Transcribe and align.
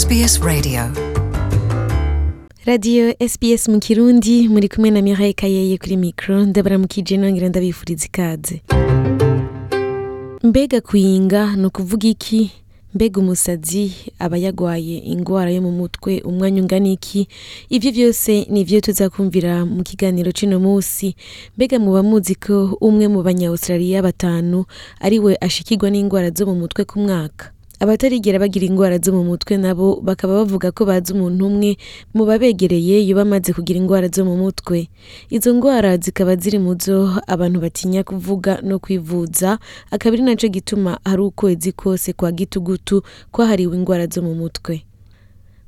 SBS 0.00 0.40
Radio. 0.42 0.80
Radiyo 2.66 3.14
sps 3.28 3.68
mu 3.68 3.78
kirundi 3.80 4.48
muri 4.48 4.68
kumwe 4.68 4.90
na 4.90 5.02
miraye 5.02 5.32
kayeye 5.32 5.78
kuri 5.78 5.96
mikoro 5.96 6.44
ndabaramukije 6.44 7.16
nongera 7.16 7.48
ndabifuriza 7.48 8.06
ikaze 8.06 8.62
mbega 10.44 10.80
kuyinga 10.80 11.56
ni 11.56 11.66
ukuvuga 11.66 12.08
iki? 12.08 12.50
Mbega 12.94 13.20
umusazi 13.20 13.92
aba 14.18 14.36
yagwaye 14.38 14.98
ingwara 14.98 15.50
yo 15.50 15.62
mu 15.62 15.72
mutwe 15.72 16.20
umwanya 16.20 16.62
ungana 16.62 16.88
iki? 16.88 17.28
Ivyo 17.68 17.90
vyose 17.92 18.46
ni 18.50 18.60
ivyo 18.60 18.80
tuzakumvira 18.80 19.64
mu 19.66 19.82
kiganiro 19.82 20.32
c'uno 20.32 20.60
musi 20.60 21.14
mbega 21.56 21.78
muba 21.78 22.02
muzi 22.02 22.34
ko 22.34 22.76
umwe 22.80 23.08
mu 23.08 23.22
banya-australia 23.22 24.02
batanu 24.02 24.64
ari 25.00 25.18
we 25.18 25.36
ashikirwa 25.40 25.90
n'ingwara 25.90 26.30
zo 26.30 26.46
mu 26.46 26.54
mutwe 26.54 26.84
ku 26.84 26.98
mwaka. 27.00 27.55
Abatarigera 27.80 28.38
bagira 28.38 28.66
ingwara 28.66 28.98
zo 28.98 29.12
mu 29.12 29.24
mutwe 29.24 29.56
nabo 29.56 30.00
bakaba 30.00 30.34
bavuga 30.40 30.72
ko 30.72 30.84
bazi 30.88 31.12
umuntu 31.12 31.46
umwe 31.46 31.76
mu 32.14 32.24
babegereye 32.24 33.04
yoba 33.06 33.22
amaze 33.22 33.52
kugira 33.52 33.78
ingwara 33.78 34.08
zo 34.08 34.24
mu 34.24 34.36
mutwe. 34.36 34.88
Izo 35.30 35.54
ngwara 35.54 35.96
zikaba 36.00 36.36
ziri 36.36 36.58
mu 36.58 36.72
zo 36.80 37.20
abantu 37.26 37.60
batinya 37.60 38.00
kuvuga 38.04 38.60
no 38.64 38.78
kwivuza 38.78 39.58
akaba 39.90 40.14
ari 40.16 40.22
naco 40.24 40.48
gituma 40.48 40.98
hari 41.04 41.22
ukwezi 41.22 41.72
kose 41.72 42.12
kwa 42.12 42.32
gitugutu 42.32 43.02
kwahariwe 43.30 43.76
ingwara 43.76 44.06
zo 44.08 44.22
mu 44.22 44.34
mutwe. 44.34 44.82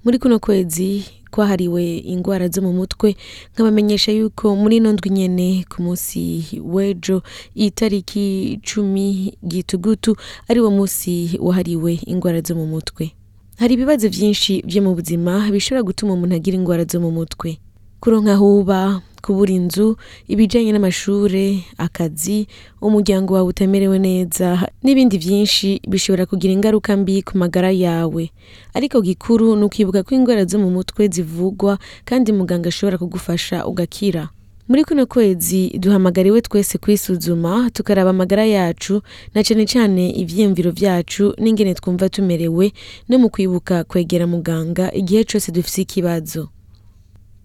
Muri 0.05 0.19
kuno 0.19 0.39
kwezi 0.39 1.05
kwahariwe 1.31 1.99
ingwara 1.99 2.49
zo 2.49 2.63
mu 2.63 2.73
mutwe 2.73 3.17
nkabamenyesha 3.55 4.13
yuko 4.13 4.57
muri 4.57 4.77
ino 4.77 4.93
ndwi 4.93 5.11
nyene 5.11 5.65
ku 5.71 5.83
munsi 5.83 6.45
w'ejo 6.65 7.23
itariki 7.55 8.59
cumi 8.63 9.35
gitugutu 9.47 10.17
ari 10.49 10.61
wo 10.61 10.71
munsi 10.71 11.39
wahariwe 11.41 12.01
ingwara 12.07 12.41
zo 12.41 12.55
mu 12.55 12.67
mutwe. 12.67 13.11
Hari 13.59 13.75
ibibazo 13.75 14.09
vyinshi 14.09 14.63
vyo 14.67 14.83
mu 14.83 14.95
buzima 14.95 15.51
bishobora 15.51 15.83
gutuma 15.83 16.13
umuntu 16.15 16.35
agira 16.39 16.57
ingwara 16.57 16.85
zo 16.85 17.01
mu 17.01 17.11
mutwe. 17.11 17.59
Kuronka 18.01 18.33
ahuba 18.33 19.03
kubura 19.23 19.53
inzu 19.53 19.97
ibijanye 20.29 20.73
n'amashure 20.73 21.65
akazi 21.79 22.47
umuryango 22.81 23.35
wawe 23.35 23.49
utamerewe 23.49 23.99
neza 23.99 24.69
n'ibindi 24.83 25.19
vyinshi 25.19 25.81
bishobora 25.89 26.27
kugira 26.27 26.53
ingaruka 26.55 26.97
mbi 26.97 27.23
ku 27.23 27.39
magara 27.39 27.71
yawe. 27.73 28.31
Ariko 28.75 29.03
gikuru 29.03 29.57
ni 29.57 29.65
ukwibuka 29.65 30.03
ko 30.03 30.15
ingwara 30.15 30.45
zo 30.45 30.59
mu 30.59 30.71
mutwe 30.71 31.09
zivugwa 31.09 31.79
kandi 32.05 32.33
muganga 32.33 32.69
ashobora 32.69 32.99
kugufasha 32.99 33.67
ugakira. 33.67 34.29
Muri 34.69 34.85
kuno 34.85 35.07
kwezi 35.07 35.79
duhamagariwe 35.81 36.41
twese 36.41 36.79
kwisuzuma 36.79 37.71
tukaraba 37.73 38.11
amagara 38.11 38.45
yacu 38.47 39.03
na 39.35 39.43
cane 39.43 39.65
cane 39.67 40.11
ivyiyumviro 40.13 40.71
vyacu 40.71 41.35
n'ingene 41.41 41.75
twumva 41.75 42.09
tumerewe 42.09 42.73
no 43.09 43.19
mu 43.19 43.29
kwibuka 43.31 43.85
kwegera 43.85 44.27
muganga 44.27 44.93
igihe 44.93 45.25
cose 45.25 45.53
dufise 45.53 45.83
ikibazo. 45.83 46.49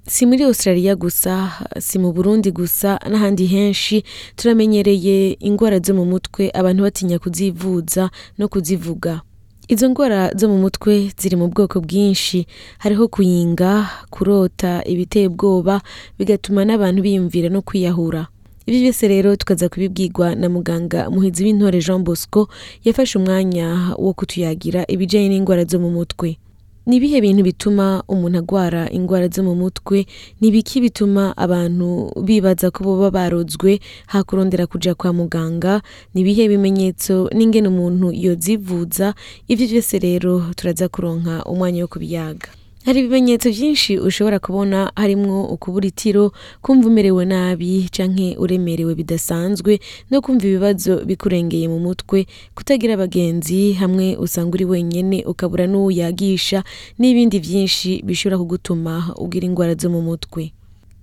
Si 0.07 0.25
muri 0.25 0.43
australia 0.43 0.95
gusa 0.95 1.51
si 1.79 1.99
mu 1.99 2.11
burundi 2.13 2.51
gusa 2.51 2.99
n'ahandi 3.09 3.45
henshi 3.45 4.03
turamenyereye 4.35 5.37
ingwara 5.39 5.79
zo 5.79 5.93
mu 5.93 6.05
mutwe 6.05 6.51
abantu 6.53 6.83
batinya 6.83 7.19
kuzivuza 7.19 8.09
no 8.37 8.47
kuzivuga. 8.47 9.21
Izo 9.67 9.89
ngwara 9.89 10.31
zo 10.35 10.49
mu 10.49 10.57
mutwe 10.59 11.11
ziri 11.19 11.35
mu 11.35 11.47
bwoko 11.47 11.79
bwinshi. 11.81 12.45
Hariho 12.77 13.07
kuyinga 13.07 13.89
kurota 14.11 14.83
ibiteye 14.85 15.27
ubwoba 15.27 15.81
bigatuma 16.19 16.65
n'abantu 16.65 17.01
biyumvira 17.01 17.49
no 17.49 17.61
kwiyahura. 17.61 18.27
Ibi 18.67 18.81
byose 18.81 19.07
rero 19.07 19.35
tukaza 19.35 19.69
kubibwirwa 19.69 20.35
na 20.35 20.49
muganga 20.49 21.09
muhizi 21.09 21.43
w'intore 21.43 21.79
jean 21.79 22.03
bosco 22.03 22.47
yafashe 22.83 23.17
umwanya 23.19 23.95
wo 23.97 24.11
kutuyagira 24.13 24.83
ibijanye 24.87 25.29
n'ingwara 25.31 25.63
zo 25.63 25.79
mu 25.79 25.89
mutwe. 25.95 26.37
Ni 26.85 26.95
ibihe 26.97 27.21
bintu 27.21 27.43
bituma 27.43 28.03
umuntu 28.07 28.37
agwara 28.39 28.91
ingwara 28.91 29.27
zo 29.27 29.43
mu 29.43 29.55
mutwe? 29.55 30.05
Ni 30.41 30.47
ibiki 30.47 30.81
bituma 30.81 31.31
abantu 31.37 32.11
bibaza 32.23 32.71
ko 32.71 32.83
boba 32.83 33.11
barozwe 33.11 33.79
hakurondera 34.07 34.67
kuja 34.67 34.95
kwa 34.95 35.13
muganga? 35.13 35.81
Ni 36.13 36.21
ibihe 36.21 36.47
bimenyetso 36.47 37.29
n'ingene 37.33 37.67
umuntu 37.67 38.11
yozivuza? 38.11 39.13
Ivyo 39.47 39.67
vyose 39.67 39.99
rero 39.99 40.43
turaza 40.55 40.87
kuronka 40.89 41.43
umwanya 41.47 41.81
wo 41.83 41.87
kubiyaga. 41.87 42.49
Hari 42.85 42.99
ibimenyetso 42.99 43.49
vyinshi 43.51 43.97
ushobora 43.99 44.39
kubona 44.39 44.91
harimwo 44.95 45.45
ukubura 45.45 45.87
itiro 45.87 46.31
kumva 46.61 46.87
umerewe 46.87 47.25
nabi 47.25 47.89
canke 47.95 48.35
uremerewe 48.37 48.95
bidasanzwe 48.95 49.79
no 50.11 50.21
kumva 50.21 50.47
ibibazo 50.47 50.93
bikurengeye 51.05 51.67
mu 51.67 51.79
mutwe. 51.79 52.25
Kutagira 52.55 52.93
abagenzi 52.93 53.73
hamwe 53.73 54.15
usanga 54.19 54.55
uri 54.55 54.65
wenyene 54.65 55.23
ukabura 55.25 55.67
n'uwo 55.67 55.91
yagisha 55.91 56.63
n'ibindi 56.99 57.39
vyinshi 57.39 58.03
bishobora 58.05 58.37
kugutuma 58.37 59.15
ugira 59.17 59.45
ingwara 59.47 59.75
zo 59.79 59.89
mu 59.89 60.01
mutwe. 60.01 60.51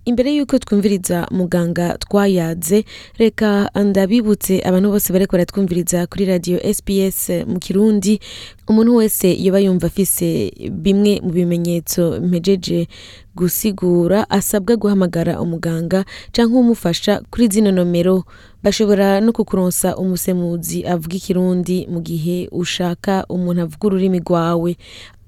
Imbere 0.04 0.30
y'uko 0.34 0.58
twumviriza 0.58 1.26
muganga 1.30 1.98
twayaze 1.98 2.84
reka 3.18 3.70
ndabibutse 3.84 4.60
abantu 4.68 4.90
bose 4.90 5.12
bariko 5.12 5.32
baratwumviriza 5.36 6.06
kuri 6.06 6.24
radio 6.24 6.56
sps 6.74 7.30
mu 7.46 7.58
kirundi 7.58 8.20
umuntu 8.68 8.96
wese 8.96 9.28
yoba 9.44 9.58
yumva 9.60 9.86
afise 9.86 10.52
bimwe 10.72 11.20
mu 11.22 11.30
bimenyetso 11.30 12.20
mpejeje 12.22 12.88
gusigura 13.36 14.30
asabwa 14.30 14.76
guhamagara 14.76 15.40
umuganga 15.40 16.04
canke 16.32 16.56
umufasha 16.56 17.22
kuri 17.30 17.48
zino 17.48 17.70
nomero. 17.72 18.24
Bashobora 18.62 19.20
no 19.24 19.32
kukuronsa 19.32 19.96
umusemuzi 19.96 20.84
avuga 20.84 21.16
ikirundi 21.16 21.86
mu 21.88 22.00
gihe 22.04 22.48
ushaka 22.52 23.24
umuntu 23.28 23.60
avuga 23.64 23.84
ururimi 23.88 24.18
rwawe. 24.20 24.76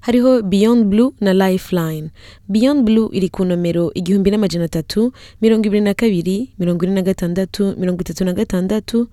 Hariho 0.05 0.41
beyond 0.43 0.85
blue 0.91 1.13
na 1.21 1.31
lifeline. 1.33 2.11
Beyond 2.49 2.83
blue 2.85 3.09
iri 3.15 3.29
ku 3.29 3.45
nomero 3.45 3.91
igihumbi 3.95 4.31
n'amajana 4.31 4.65
atatu 4.67 5.11
mirongo 5.41 5.67
ibiri 5.67 5.81
na 5.81 5.93
kabiri 5.93 6.49
mirongo 6.59 6.85
ine 6.85 6.93
na 6.95 7.01
gatandatu 7.01 7.73
mirongo 7.79 8.01
itatu 8.01 8.25
na 8.25 8.33
gatandatu. 8.33 9.07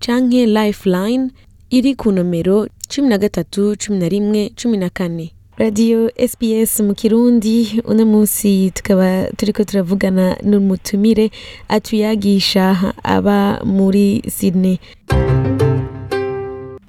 Canke 0.00 0.46
lifeline 0.46 1.30
iri 1.70 1.94
ku 1.94 2.12
nomero 2.12 2.68
cumi 2.88 3.08
na 3.08 3.18
gatatu 3.18 3.74
cumi 3.76 3.98
na 3.98 4.08
rimwe 4.08 4.52
cumi 4.54 4.76
na 4.78 4.88
kane. 4.90 5.32
Radiyo 5.58 6.10
sps 6.28 6.80
mu 6.86 6.94
kirundi 6.94 7.82
uno 7.84 8.06
munsi 8.06 8.70
tukaba 8.70 9.26
turiko 9.36 9.64
turavugana 9.64 10.38
n'umutumire 10.42 11.30
atuyagisha 11.68 12.94
aba 13.02 13.58
muri 13.66 14.22
sydney. 14.30 14.78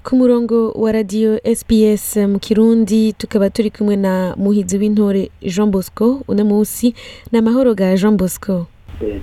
Ku 0.09 0.16
murongo 0.18 0.72
wa 0.74 0.92
radiyo 0.92 1.38
sps 1.56 2.18
mu 2.18 2.40
kirundi. 2.40 3.14
Tukaba 3.14 3.50
turi 3.50 3.70
kumwe 3.70 3.96
na 3.96 4.34
muhizi 4.38 4.78
w'intore 4.78 5.30
jean 5.42 5.70
bosco. 5.72 6.22
Uno 6.28 6.44
munsi 6.46 6.94
ni 7.31 7.38
amahoro 7.40 7.75
ga 7.75 7.96
jean 7.96 8.18
bosco. 8.18 8.66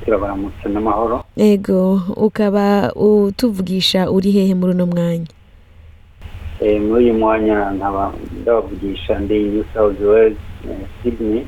Turabaramutse 0.05 0.69
n'amahoro 0.69 1.25
ego 1.37 2.01
ukaba 2.17 2.95
utuvugisha 2.95 4.11
uri 4.11 4.31
hehe 4.31 4.55
muri 4.55 4.73
uno 4.73 4.87
mwanya? 4.87 5.27
Muri 6.63 7.05
uyu 7.05 7.15
mwanya 7.15 7.71
nkaba 7.71 8.13
ndabavugisha 8.41 9.19
ndi 9.19 9.39
new 9.39 9.65
south 9.75 10.01
wales 10.01 10.37
sydney 11.03 11.47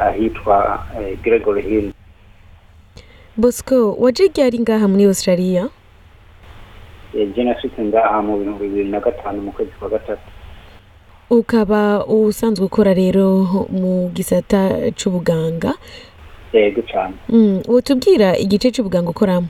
ahitwa 0.00 0.86
gregory 1.22 1.62
hill. 1.62 1.92
Bosco 3.36 3.92
waje 3.92 4.28
ryari 4.34 4.58
ngaha 4.58 4.88
muri 4.88 5.04
australia? 5.04 5.68
Je 7.14 7.44
nashitse 7.44 7.84
ngaha 7.84 8.22
mu 8.22 8.38
bihumbi 8.38 8.68
bibiri 8.68 8.88
na 8.90 9.00
gatanu 9.00 9.42
mu 9.42 9.52
kwezi 9.52 9.70
kwa 9.78 9.88
gatatu. 9.88 10.22
Ukaba 11.30 12.06
usanzwe 12.06 12.66
ukora 12.66 12.94
rero 12.94 13.46
mu 13.70 14.10
gisata 14.14 14.90
c'ubuganga? 14.96 15.74
Yego 16.52 16.82
cane. 16.82 17.14
Mm. 17.28 17.62
wotubwira 17.68 18.38
igice 18.38 18.70
c'ubuganga 18.70 19.10
ukoramo? 19.10 19.48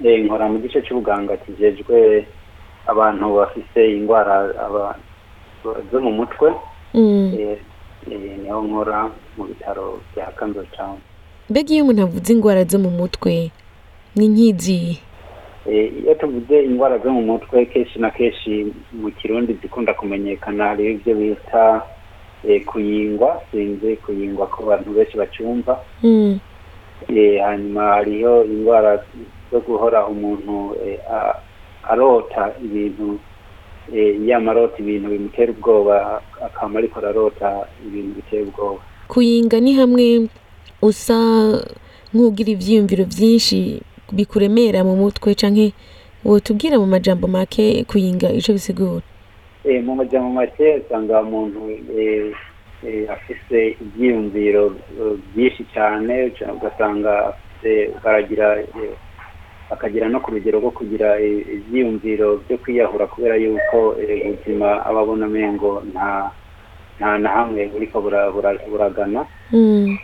Nkora 0.00 0.48
mu 0.48 0.58
gice 0.58 0.82
c'ubuganga 0.82 1.36
kijejwe 1.36 2.26
abantu 2.86 3.36
bafise 3.36 3.80
ingwara 3.96 4.52
zo 5.90 6.00
mu 6.00 6.12
mutwe. 6.12 6.52
Mm. 6.94 7.56
ni 8.06 8.48
ho 8.50 8.62
nkora 8.62 9.10
mu 9.36 9.44
bitaro 9.44 10.00
vya 10.14 10.26
kanzo 10.26 10.64
town 10.76 10.98
mbega 11.50 11.74
iyo 11.74 11.84
umuntu 11.84 12.02
avuze 12.02 12.32
ingwara 12.32 12.64
zo 12.64 12.78
mu 12.78 12.90
mutwe 12.90 13.50
ni 14.16 14.28
nk'izihe 14.28 14.98
iyo 15.70 16.14
tuvuze 16.14 16.64
indwara 16.64 16.98
zo 16.98 17.10
mu 17.12 17.22
mutwe 17.22 17.66
kenshi 17.66 17.98
na 17.98 18.10
kenshi 18.10 18.72
mu 18.92 19.10
kirundi 19.10 19.52
zikunda 19.62 19.94
kumenyekana 19.94 20.64
hariho 20.68 20.90
ibyo 20.90 21.14
bita 21.14 21.82
kuyingwa 22.66 23.42
sinzi 23.50 23.96
kuyingwa 23.96 24.46
ko 24.46 24.62
abantu 24.66 24.90
benshi 24.92 25.16
bacyumva 25.16 25.78
hanyuma 27.46 27.82
hariho 27.82 28.44
indwara 28.44 29.04
zo 29.52 29.60
guhora 29.60 30.06
umuntu 30.06 30.76
arota 31.82 32.52
ibintu 32.64 33.18
yamarota 34.26 34.76
ibintu 34.78 35.08
bimutera 35.10 35.52
ubwoba 35.52 36.22
akaba 36.46 36.78
ariko 36.78 36.98
ararota 36.98 37.66
ibintu 37.86 38.14
bitera 38.16 38.42
ubwoba. 38.42 38.80
Kuyinga 39.08 39.60
ni 39.60 39.72
hamwe 39.74 40.28
usa 40.82 41.18
nk'ugira 42.14 42.50
ivyiyumviro 42.54 43.04
vyinshi 43.04 43.82
bikuremera 44.12 44.84
mu 44.84 44.94
mutwe 44.96 45.34
canke 45.34 45.72
wotubwira 46.24 46.78
mu 46.78 46.86
majambo 46.86 47.26
make 47.28 47.84
kuyinga 47.84 48.28
ico 48.32 48.52
bisigura? 48.52 49.02
Eh, 49.64 49.82
mu 49.84 49.94
majambo 49.94 50.30
make 50.30 50.82
usanga 50.86 51.20
umuntu 51.22 51.60
eh, 51.98 52.32
eh, 52.86 53.10
afise 53.10 53.76
ivyiyumviro 53.82 54.74
byinshi 55.34 55.62
cyane 55.74 56.32
ugasanga 56.56 57.12
afise 57.30 57.90
baragira 58.04 58.58
akagira 59.70 60.08
no 60.08 60.20
ku 60.20 60.30
rugero 60.30 60.58
rwo 60.60 60.70
kugira 60.70 61.20
ivyiyumviro 61.20 62.42
byo 62.44 62.56
kwiyahura 62.58 63.06
kubera 63.06 63.36
yuko 63.36 63.96
ubuzima 64.26 64.84
aba 64.86 65.00
abona 65.00 65.26
mengo 65.28 65.82
nta 65.92 66.30
nta 67.02 67.18
na 67.18 67.30
hamwe 67.34 67.66
buriko 67.66 67.98
bura- 67.98 68.30
bura- 68.30 68.62
buragana 68.70 69.26
Mm. 69.50 69.98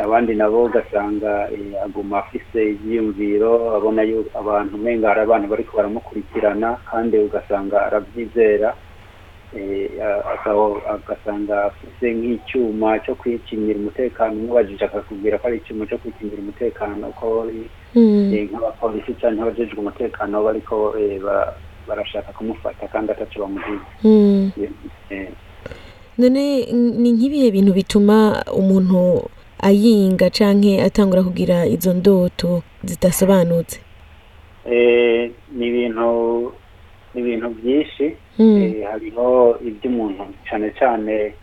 abandi 0.00 0.32
nabo 0.34 0.64
ugasanga 0.64 1.52
eh, 1.52 1.76
aguma 1.84 2.18
afise 2.24 2.72
ivyiyumviro 2.72 3.76
abona 3.76 4.00
yuko 4.02 4.32
abantu 4.40 4.74
umenga 4.80 5.08
hari 5.12 5.20
abantu 5.28 5.46
bariko 5.52 5.76
baramukurikirana 5.76 6.80
kandi 6.90 7.18
ugasanga 7.20 7.76
aravyizera 7.86 8.72
eh, 9.52 9.92
agasanga 10.88 11.64
afise 11.68 12.06
nk'icyuma 12.16 12.98
cyo 13.04 13.14
kwikingira 13.14 13.78
umutekano 13.78 14.32
umubajije 14.32 14.84
akakubwira 14.88 15.36
ko 15.38 15.46
ari 15.52 15.56
icyuma 15.60 15.84
cyo 15.86 15.98
kwikingira 16.00 16.40
umutekano 16.42 17.12
ko 17.20 17.44
ari, 17.44 17.68
Mm. 17.94 18.32
eh, 18.32 18.48
nk'abapolisi 18.48 19.12
canke 19.20 19.42
abajejwe 19.44 19.76
umutekano 19.76 20.40
bariko 20.44 20.96
bara- 21.24 21.52
barashaka 21.88 22.32
kumufata 22.32 22.88
kandi 22.88 23.12
ataco 23.12 23.36
bamugize 23.44 23.84
Mm. 24.04 24.50
Eh, 25.12 25.28
none 26.18 26.66
ni 26.72 27.12
nk'ibihe 27.12 27.50
bintu 27.50 27.72
bituma 27.72 28.44
umuntu 28.52 29.28
ayinga 29.62 30.30
canke 30.30 30.82
atangura 30.82 31.22
kugira 31.22 31.66
izo 31.66 31.94
ndoto 31.94 32.62
zidasobanutse? 32.84 33.80
Eh, 34.66 35.30
ni 35.56 35.66
ibintu 35.66 36.52
ni 37.14 37.20
ibintu 37.20 37.48
byinshi. 37.48 38.16
Mm. 38.38 38.62
Eh, 38.62 38.86
hariho 38.90 39.58
iby'umuntu 39.60 40.24
cyane 40.48 40.72
cyane 40.78 41.34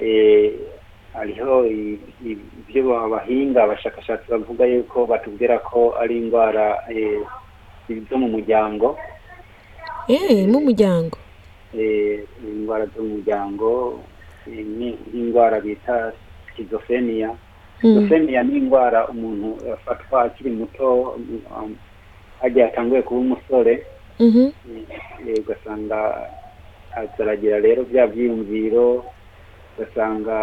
eh, 0.00 0.52
hariho 1.12 1.66
ibyo 1.66 2.96
abahinga 3.04 3.62
abashakashatsi 3.62 4.30
bavuga 4.30 4.64
yuko 4.66 5.06
batubwira 5.06 5.58
ko 5.58 5.94
ari 6.00 6.18
indwara 6.18 6.84
zo 8.10 8.16
mu 8.18 8.28
muryango. 8.28 8.96
Mu 10.52 10.60
muryango. 10.66 11.18
Indwara 11.74 12.86
zo 12.96 13.02
mu 13.02 13.08
muryango 13.16 14.00
eh, 14.46 14.64
ni- 14.66 14.98
nk'indwara 15.10 15.60
bita 15.60 16.12
schizophrenia 16.52 17.28
Mm. 17.30 17.36
schizophrenia 17.78 18.42
ni 18.42 18.56
indwara 18.58 19.08
umuntu 19.08 19.56
afatwa 19.74 20.22
akiri 20.22 20.50
muto 20.50 21.16
hagiye 22.40 22.64
atanguye 22.66 23.02
kuba 23.02 23.20
umusore. 23.20 23.86
Eh, 25.28 25.38
ugasanga 25.38 26.28
azaragira 26.96 27.60
rero 27.60 27.84
bya 27.84 28.06
byiyumviro 28.06 29.04
ugasanga 29.78 30.36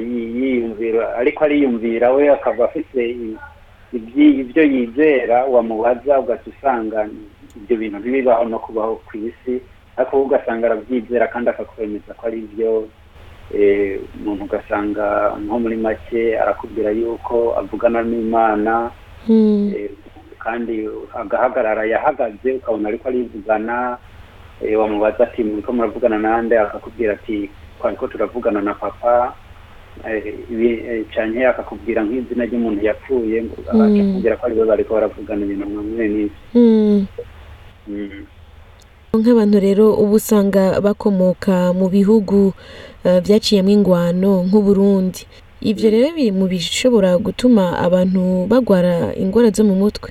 yiyumvira 0.00 1.16
ariko 1.16 1.44
ariyumvira 1.44 2.12
we 2.12 2.30
akaba 2.30 2.64
afite 2.64 3.16
ibyo 3.92 4.62
yizera 4.64 5.44
wamubaza 5.44 6.20
ugaca 6.20 6.46
usanga 6.50 7.08
ibyo 7.56 7.76
bintu 7.76 7.98
ntibibaho 7.98 8.44
no 8.44 8.58
kubaho 8.58 8.94
ku 9.06 9.16
isi 9.16 9.60
ariko 9.96 10.12
wowe 10.16 10.26
ugasanga 10.26 10.66
arabyizera 10.66 11.26
kandi 11.32 11.50
akakwemeza 11.50 12.14
ko 12.14 12.26
ari 12.26 12.40
byo 12.54 12.88
Eh, 13.54 14.00
umuntu 14.16 14.44
ugasanga 14.48 15.36
nko 15.36 15.54
muri 15.60 15.76
make 15.76 16.32
arakubwira 16.40 16.90
yuko 16.90 17.52
avugana 17.60 18.00
n'imana 18.02 18.90
Mm. 19.28 19.72
Eh, 19.76 19.90
kandi 20.40 20.88
agahagarara 21.16 21.84
yahagaze 21.84 22.52
ukabona 22.60 22.88
ariko 22.88 23.08
arivugana 23.08 23.98
eh, 24.64 24.72
wamubaza 24.80 25.24
ati 25.28 25.44
muriko 25.44 25.72
muravugana 25.72 26.18
nande 26.18 26.56
akakubwira 26.58 27.12
ati 27.20 27.50
twariko 27.80 28.08
turavugana 28.08 28.60
na 28.60 28.74
papa 28.74 29.32
canke 31.14 31.46
akakubwira 31.46 32.02
nk'izina 32.04 32.44
ry'umuntu 32.48 32.80
yapfuye 32.84 33.44
ngo 33.44 33.56
Mm. 33.60 33.80
akakubwira 33.80 34.36
ko 34.36 34.42
ari 34.46 34.54
we 34.60 34.64
bariko 34.66 34.94
baravugana 34.94 35.44
ibintu 35.44 35.66
mwamwe 35.68 36.04
n'ivyo 36.08 36.40
Mm. 36.54 37.06
Mm. 37.88 38.24
Nk'abantu 39.18 39.58
rero 39.60 39.86
uba 39.94 40.14
usanga 40.18 40.80
bakomoka 40.80 41.72
mu 41.78 41.86
bihugu 41.88 42.52
eh, 43.06 43.20
byaciyemo 43.24 43.70
ingwano 43.70 44.42
nk'uburundi. 44.46 45.22
Ibyo 45.62 45.86
rero 45.90 46.08
biri 46.16 46.32
mu 46.34 46.44
bishobora 46.50 47.16
gutuma 47.18 47.78
abantu 47.78 48.46
bagwara 48.50 49.14
indwara 49.14 49.48
zo 49.54 49.62
mu 49.64 49.74
mutwe. 49.78 50.10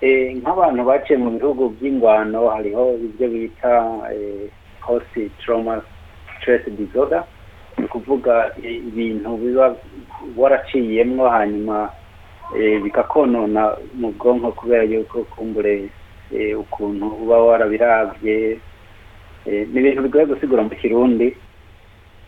Eh, 0.00 0.36
nk'abantu 0.40 0.80
baciye 0.88 1.16
mu 1.20 1.30
bihugu 1.36 1.62
by'ingwano 1.76 2.48
hariho 2.48 2.96
ibyo 3.06 3.26
bita 3.28 3.72
eh, 4.14 4.48
post 4.80 5.12
trauma 5.44 5.82
stress 6.40 6.64
disorder. 6.78 7.24
Ni 7.78 7.84
ukuvuga 7.84 8.50
eh, 8.64 8.76
ibintu 8.88 9.36
biba 9.36 9.76
waraciyemwo 10.36 11.28
hanyuma 11.28 11.92
eh, 12.56 12.80
bikakonona 12.82 13.76
mu 14.00 14.08
bwonko 14.16 14.52
kubera 14.52 14.82
yuko 14.84 15.22
kumbure 15.36 15.74
eh, 15.74 15.90
ukuntu 16.58 17.06
uba 17.22 17.36
warabiravye 17.42 18.58
eh, 19.46 19.68
ni 19.72 19.80
ibintu 19.80 20.02
bigoye 20.02 20.26
gusigura 20.26 20.62
mu 20.62 20.70
kirundi 20.70 21.36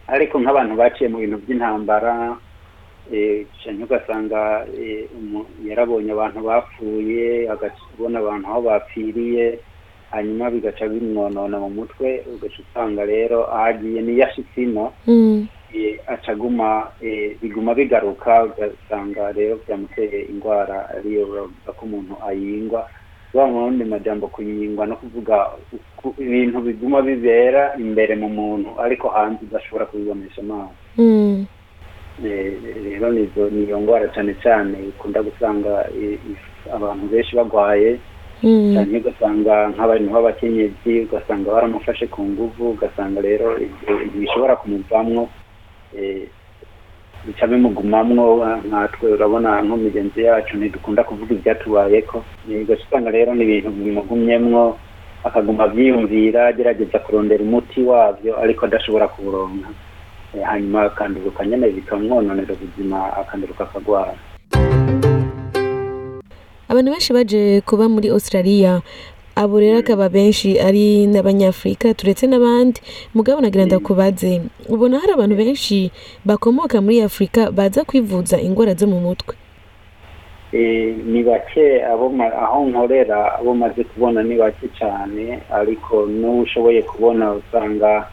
ariko 0.06 0.38
nk'abantu 0.40 0.74
baciye 0.76 1.08
mu 1.10 1.18
bintu 1.18 1.36
by'intambara 1.42 2.36
eh, 3.12 3.46
canke 3.64 3.82
ugasanga 3.84 4.66
eh, 4.78 5.08
yarabonye 5.66 6.12
abantu 6.12 6.40
bapfuye 6.46 7.50
agabona 7.50 8.18
abantu 8.18 8.46
aho 8.48 8.60
bapfiriye 8.68 9.58
hanyuma 10.10 10.50
bigaca 10.50 10.86
bimwonona 10.86 11.58
mu 11.58 11.70
mutwe 11.70 12.22
ugaca 12.30 12.58
usanga 12.62 13.02
rero 13.04 13.38
ahagiye 13.50 14.02
niyo 14.02 14.24
ashitse 14.26 14.62
ino 14.62 14.92
Mm. 15.06 15.46
eh, 15.74 15.98
aca 16.06 16.32
aguma 16.32 16.90
eh, 17.02 17.36
biguma 17.42 17.74
bigaruka 17.74 18.44
ugasanga 18.44 19.32
rero 19.32 19.58
byamuteye 19.66 20.30
indwara 20.30 20.88
ariyo 20.94 21.26
bavuga 21.26 21.70
ko 21.76 21.82
umuntu 21.86 22.14
ayingwa 22.28 22.86
wa 23.36 23.46
mu 23.46 23.58
yandi 23.66 23.84
majambo 23.84 24.26
kuyingwa 24.28 24.86
no 24.86 24.96
kuvuga 24.96 25.46
ibintu 26.18 26.60
biguma 26.60 27.02
bibera 27.02 27.74
imbere 27.78 28.14
mu 28.16 28.28
muntu 28.28 28.70
ariko 28.80 29.08
hanze 29.08 29.40
udashobora 29.44 29.86
kubibonesha 29.86 30.40
amaso 30.42 30.72
Mm. 30.98 31.46
Eh, 32.24 32.52
rero 32.84 33.12
nizo 33.12 33.50
niyo 33.52 33.76
ndwara 33.80 34.08
cyane 34.08 34.32
cyane 34.42 34.78
ikunda 34.88 35.20
gusanga 35.22 35.84
abantu 36.72 37.06
benshi 37.12 37.36
bagwaye 37.36 37.98
Mm. 38.42 38.72
cyane 38.74 38.98
ugasanga 39.00 39.68
nk'abantu 39.72 40.08
b'abakenyezi 40.12 40.92
ugasanga 41.08 41.52
baramufashe 41.52 42.06
ku 42.08 42.20
nguvu 42.24 42.70
ugasanga 42.76 43.20
rero 43.20 43.56
ibyo 43.60 43.92
bishobora 44.20 44.56
kumuvamwo 44.56 45.28
eh, 45.98 46.28
bica 47.26 47.46
bimugumamwo 47.46 48.46
nkatwe 48.68 49.12
urabona 49.12 49.62
nko 49.62 49.76
migenzi 49.76 50.22
yacu 50.22 50.56
ntidukunda 50.56 51.04
kuvuga 51.04 51.34
ibyatubayeko 51.34 52.24
Eh, 52.50 52.62
ugaca 52.62 52.82
usanga 52.86 53.10
rero 53.10 53.34
ni 53.34 53.42
ibintu 53.44 53.70
bimugumyemwo 53.70 54.78
akaguma 55.24 55.64
abyiyumvira 55.64 56.46
agerageza 56.46 56.98
kurondera 56.98 57.42
umuti 57.44 57.82
wabyo 57.82 58.38
ariko 58.42 58.66
adashobora 58.66 59.08
kuwuronka. 59.08 59.68
Eh, 60.34 60.42
hanyuma 60.46 60.82
akanduruka 60.82 61.46
nyene 61.46 61.68
bikamwononera 61.70 62.54
ubuzima 62.54 62.98
akanduruka 63.20 63.64
akagwara 63.64 64.14
abantu 66.68 66.90
benshi 66.90 67.12
baje 67.12 67.60
kuba 67.66 67.88
muri 67.88 68.08
australia. 68.10 68.80
Abo 69.36 69.60
rero 69.60 69.78
akaba 69.78 70.08
benshi 70.08 70.56
ari 70.60 71.06
n'abanyafurika 71.06 71.94
turetse 71.94 72.26
n'abandi. 72.26 72.80
Mugabo 73.14 73.40
nagira 73.40 73.64
ndakubaze 73.68 74.42
ubona 74.68 74.98
hari 75.00 75.12
abantu 75.12 75.36
benshi 75.36 75.90
bakomoka 76.24 76.80
muri 76.80 77.02
afurika 77.02 77.50
baza 77.52 77.84
kwivuza 77.84 78.40
indwara 78.40 78.74
zo 78.74 78.86
mu 78.86 79.00
mutwe. 79.00 79.34
Eh, 80.52 80.96
ni 81.04 81.22
bake 81.22 81.84
aho 81.84 82.64
nkorera 82.68 83.38
abo 83.38 83.54
maze 83.54 83.84
kubona 83.84 84.22
ni 84.22 84.36
bake 84.38 84.68
cyane 84.78 85.42
ariko 85.52 86.06
n'uwo 86.06 86.42
ushoboye 86.42 86.82
kubona 86.82 87.32
usanga 87.34 88.08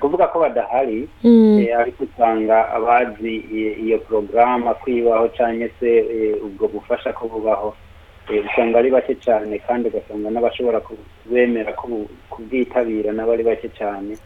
kuvuga 0.00 0.26
ko 0.32 0.40
badahari 0.40 1.08
Mm. 1.24 1.58
eh, 1.60 1.78
ariko 1.78 2.04
usanga 2.08 2.72
abazi 2.72 3.36
iyo 3.84 3.98
porogaramu 3.98 4.74
kwibaho 4.82 5.28
cyangwa 5.36 5.68
se 5.80 5.90
eh, 5.98 6.34
ubwo 6.44 6.68
bufasha 6.68 7.12
ko 7.12 7.28
bubaho. 7.28 7.74
Usanga 8.30 8.78
ari 8.78 8.90
bake 8.90 9.14
cyane 9.24 9.58
kandi 9.58 9.88
ugasanga 9.88 10.30
n'abashobora 10.30 10.80
kubemera 10.80 11.72
ko 11.72 12.06
kubwitabira 12.30 13.12
nabo 13.12 13.32
ari 13.32 13.42
bake 13.44 13.68
cyane 13.78 14.16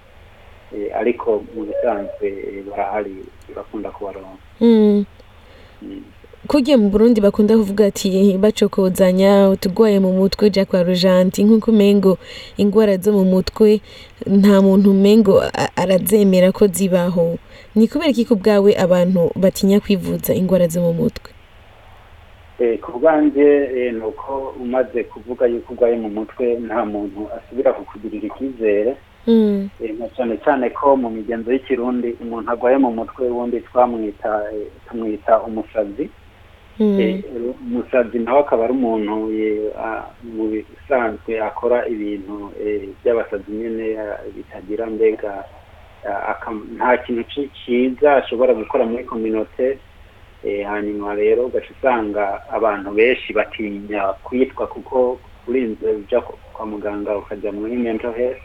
Eh, 0.75 0.90
ariko 0.96 1.44
mu 1.54 1.62
bisanzwe 1.70 2.26
eh, 2.26 2.64
barahari 2.66 3.14
bakunda 3.56 3.90
kubaronka 3.94 4.42
Mm. 4.61 5.04
Mm. 5.82 6.02
kugiye 6.49 6.76
mu 6.76 6.88
burundi 6.90 7.20
bakunda 7.20 7.54
kuvuga 7.56 7.87
ati 7.87 8.34
bacokozanya 8.40 9.49
utugwaye 9.54 10.00
mu 10.00 10.12
mutwe 10.12 10.50
ja 10.50 10.64
kwa 10.64 10.82
rujanti 10.82 11.44
nk'uko 11.44 11.70
umengo 11.70 12.18
indwara 12.56 12.96
zo 12.96 13.12
mu 13.12 13.25
mutwe 13.25 13.80
nta 14.26 14.62
muntu 14.62 14.90
umengo 14.90 15.42
arazemera 15.76 16.50
ko 16.52 16.66
zibaho 16.66 17.38
ni 17.76 17.87
kubera 17.88 18.11
iki 18.11 18.25
ku 18.25 18.34
bwawe 18.37 18.75
abantu 18.75 19.30
batinya 19.37 19.78
kwivuza 19.80 20.34
indwara 20.34 20.66
zo 20.66 20.80
mu 20.82 20.92
mutwe 20.92 21.30
ku 22.82 22.99
bwanjye 22.99 23.46
eh, 23.76 23.94
ni 23.94 24.00
uko 24.04 24.54
umaze 24.62 25.04
kuvuga 25.04 25.46
yuko 25.46 25.73
urwaye 25.75 25.96
mu 25.96 26.08
mutwe 26.11 26.54
nta 26.66 26.84
muntu 26.84 27.26
asubira 27.37 27.73
kukugirira 27.73 28.26
icyizere 28.26 28.96
Mm. 29.26 29.70
Eh, 29.80 29.94
na 29.99 30.04
cyane 30.12 30.37
cyane 30.44 30.68
ko 30.70 30.96
mu 31.00 31.08
migenzo 31.11 31.49
y'ikirundi 31.52 32.12
umuntu 32.20 32.50
arwaye 32.52 32.76
mu 32.76 32.92
mutwe 32.92 33.25
wundi 33.32 33.61
twamwita 33.64 34.30
eh, 34.52 34.68
tumwita 34.88 35.40
umusazi 35.42 36.11
Mm. 36.78 37.00
Eh, 37.00 37.25
umusazi 37.64 38.18
nawe 38.18 38.40
akaba 38.40 38.64
ari 38.64 38.73
umuntu 38.76 39.32
eh, 39.32 39.73
mu 40.28 40.44
bisanzwe 40.52 41.40
akora 41.40 41.88
ibintu 41.88 42.52
eh, 42.61 42.88
by'abasazi 43.00 43.49
nyine 43.52 43.96
bitagira 44.37 44.87
mbega 44.87 45.44
nta 46.76 46.96
kintu 46.96 47.25
cyiza 47.64 48.16
ashobora 48.20 48.54
gukora 48.54 48.84
muri 48.84 49.04
kominote 49.04 49.66
eh, 49.70 49.78
hanyuma 50.66 51.14
rero 51.14 51.46
ugaca 51.46 51.70
usanga 51.78 52.24
abantu 52.50 52.90
benshi 52.90 53.32
batinya 53.32 54.12
kwitwa 54.24 54.66
kuko 54.66 55.18
urinze 55.48 56.20
ku- 56.20 56.38
kwa 56.52 56.66
muganga 56.66 57.16
ukajya 57.18 57.52
muri 57.52 57.76
mental 57.76 58.12
health 58.14 58.42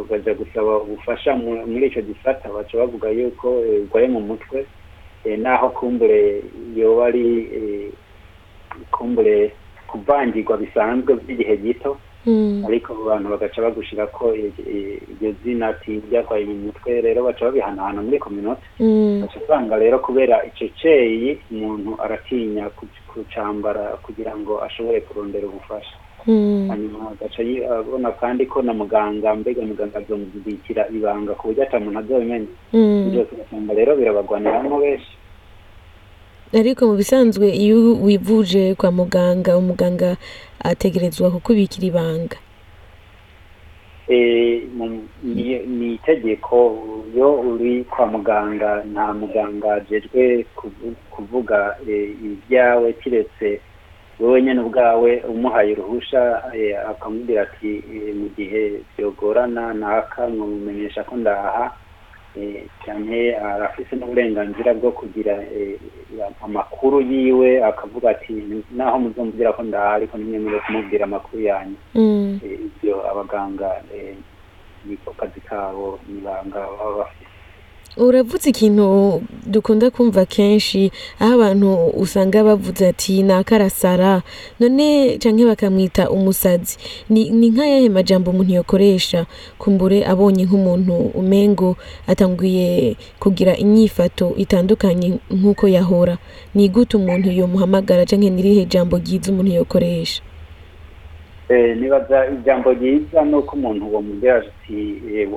ukajya 0.00 0.34
gusaba 0.34 0.76
ubufasha 0.82 1.36
mu- 1.36 1.66
muri 1.66 1.86
icyo 1.86 2.02
gisata 2.02 2.48
baca 2.50 2.74
bavuga 2.78 3.08
yuko 3.10 3.62
eh, 3.64 3.82
urwaye 3.86 4.08
mu 4.08 4.20
mutwe 4.20 4.66
eh, 5.24 5.38
naho 5.38 5.68
kumbure 5.70 6.42
yoba 6.74 7.06
ari 7.06 7.26
eh, 7.54 7.90
kumbure 8.90 9.52
kuvangirwa 9.86 10.56
bisanzwe 10.58 11.14
by'igihe 11.22 11.56
gito. 11.56 11.98
Ariko 12.66 12.92
abantu 12.92 13.26
bagaca 13.30 13.62
bagushira 13.62 14.06
ko 14.10 14.34
iryo 14.34 15.30
zina 15.44 15.68
ati 15.70 16.02
ryarwaye 16.10 16.44
mu 16.44 16.54
mutwe 16.70 17.00
rero 17.00 17.22
baca 17.24 17.44
babihanahana 17.46 18.02
muri 18.02 18.18
kominote 18.18 18.62
Mm. 18.80 19.22
ugaca 19.22 19.38
usanga 19.44 19.76
rero 19.78 19.98
kubera 19.98 20.42
icyo 20.46 20.66
ceyi 20.80 21.38
umuntu 21.50 21.94
aratinya 22.02 22.66
ku- 22.76 22.86
kucambara 23.08 23.96
kugira 24.04 24.36
ngo 24.36 24.60
ashobore 24.66 25.00
kurondera 25.06 25.46
ubufasha 25.46 25.96
Mm. 26.26 26.66
hanyuma 26.68 27.14
agaca 27.14 27.40
abona 27.78 28.10
kandi 28.18 28.46
ko 28.50 28.58
na 28.62 28.74
muganga 28.74 29.30
mbega 29.34 29.62
muganga 29.62 29.98
azomubikira 30.02 30.88
ibanga 30.90 31.32
ku 31.38 31.48
buryo 31.54 31.62
ata 31.62 31.78
muntu 31.78 31.98
azobimenya 32.02 32.50
Mm. 32.74 33.10
byose 33.14 33.30
ugasanga 33.32 33.72
rero 33.78 33.94
birabagwaniramo 33.96 34.78
benshi 34.82 35.12
ariko 36.58 36.86
mu 36.88 36.94
bisanzwe 36.96 37.46
iyo 37.64 37.76
wivuje 38.06 38.74
kwa 38.74 38.90
muganga 38.98 39.56
umuganga 39.56 40.16
ategerezwa 40.64 41.30
kukubikira 41.30 41.86
ibanga. 41.86 42.36
Eh, 44.08 44.62
ni 45.24 45.94
itegeko 45.94 46.56
iyo 47.14 47.28
uri 47.40 47.84
kwa 47.84 48.06
muganga 48.06 48.84
nta 48.92 49.06
muganga 49.12 49.74
ajejwe 49.74 50.46
kuvu- 50.56 50.94
kuvuga 51.10 51.76
eh, 51.88 52.10
ibyawe 52.24 52.92
kiretse 52.92 53.60
wowe 54.20 54.42
nyine 54.42 54.60
ubwawe 54.60 55.10
umuhaye 55.28 55.72
uruhusha 55.72 56.22
eh, 56.54 56.78
akamubwira 56.90 57.42
ati 57.42 57.82
mu 58.18 58.28
gihe 58.36 58.62
byogorana 58.96 59.74
naka 59.74 60.28
mumumenyesha 60.28 61.04
ko 61.04 61.16
ndaha. 61.16 61.74
Cyane 62.84 63.36
arafise 63.36 63.96
n'uburenganzira 63.96 64.74
bwo 64.74 64.90
kugira 64.92 65.32
eh, 65.56 65.78
amakuru 66.44 67.00
yiwe 67.00 67.64
akavuga 67.64 68.10
ati 68.10 68.32
naho 68.70 68.98
muzumvira 68.98 69.52
ko 69.52 69.62
ndaha 69.62 69.92
ariko 69.98 70.18
nimwemerewe 70.18 70.60
kumubwira 70.66 71.04
amakuru 71.04 71.42
yanyu 71.42 71.76
Mm. 71.94 72.40
Eh, 72.44 72.58
ibyo 72.66 73.10
abaganga 73.10 73.82
eh, 73.94 74.16
niko 74.84 75.10
kazi 75.16 75.40
kabo 75.40 75.98
nibanga 76.08 76.60
baba 76.60 76.96
bafite 76.98 77.25
uravuze 77.96 78.50
ikintu 78.50 79.22
dukunda 79.46 79.90
kumva 79.90 80.24
kenshi 80.26 80.90
aho 81.20 81.32
abantu 81.34 81.86
usanga 81.96 82.44
bavuze 82.44 82.88
ati 82.88 83.22
ni 83.22 83.32
akarasara 83.32 84.22
none 84.60 85.18
canke 85.18 85.44
bakamwita 85.46 86.10
umusazi. 86.10 86.76
Ni, 87.08 87.30
ni 87.30 87.50
nk'ayahe 87.50 87.88
majambo 87.88 88.30
umuntu 88.30 88.52
yokoresha? 88.52 89.26
Kumbure 89.58 90.04
abonye 90.04 90.44
nk'umuntu 90.44 90.94
umengo 91.16 91.76
atanguye 92.06 92.96
kugira 93.20 93.56
inyifato 93.56 94.34
itandukanye 94.36 95.18
nk'uko 95.30 95.68
yahora. 95.68 96.18
Ni 96.54 96.68
gute 96.68 96.96
umuntu 96.96 97.30
yomuhamagara 97.32 98.04
canke 98.04 98.30
nirihe 98.30 98.64
jambo 98.68 98.98
ryiza 98.98 99.32
umuntu 99.32 99.52
yokoresha? 99.52 100.20
Nibaza 101.50 102.26
ijambo 102.26 102.72
ryiza 102.72 103.22
ni 103.22 103.34
uko 103.34 103.56
umuntu 103.56 103.94
wamubwira 103.94 104.36
ati 104.36 105.02
eh, 105.14 105.28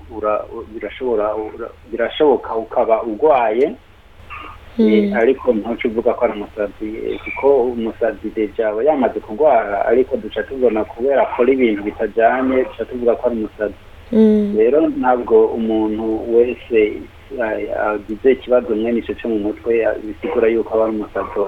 birashobora 0.74 1.36
birashoboka 1.92 2.56
ukaba 2.56 3.04
urwaye 3.04 3.64
eh, 3.64 3.76
Mm. 4.80 5.14
ariko 5.14 5.54
ntuce 5.54 5.88
uvuga 5.88 6.14
ko 6.14 6.26
ari 6.26 6.34
umusazi 6.34 6.88
eh, 7.12 7.20
kuko 7.24 7.62
umusazi 7.64 8.30
deja 8.36 8.70
aba 8.70 8.84
yamaze 8.84 9.20
kurwara 9.20 9.86
ariko 9.86 10.18
duca 10.18 10.44
tubona 10.48 10.84
kubera 10.86 11.22
akora 11.28 11.52
ibintu 11.54 11.84
bitajyanye 11.84 12.64
duca 12.64 12.86
tuvuga 12.90 13.16
ko 13.16 13.28
ari 13.28 13.36
umusazi 13.38 13.74
Mm. 14.12 14.56
rero 14.58 14.88
ntabwo 14.88 15.46
umuntu 15.46 16.06
wese 16.38 16.80
eh, 17.38 17.70
agize 17.88 18.32
ikibazo 18.32 18.76
mwene 18.76 19.00
icyo 19.00 19.14
cyo 19.14 19.30
mu 19.30 19.40
mutwe 19.40 19.78
eh, 19.84 19.90
bisigura 20.04 20.48
yuko 20.48 20.74
aba 20.74 20.84
ari 20.86 20.96
umusazi 20.96 21.40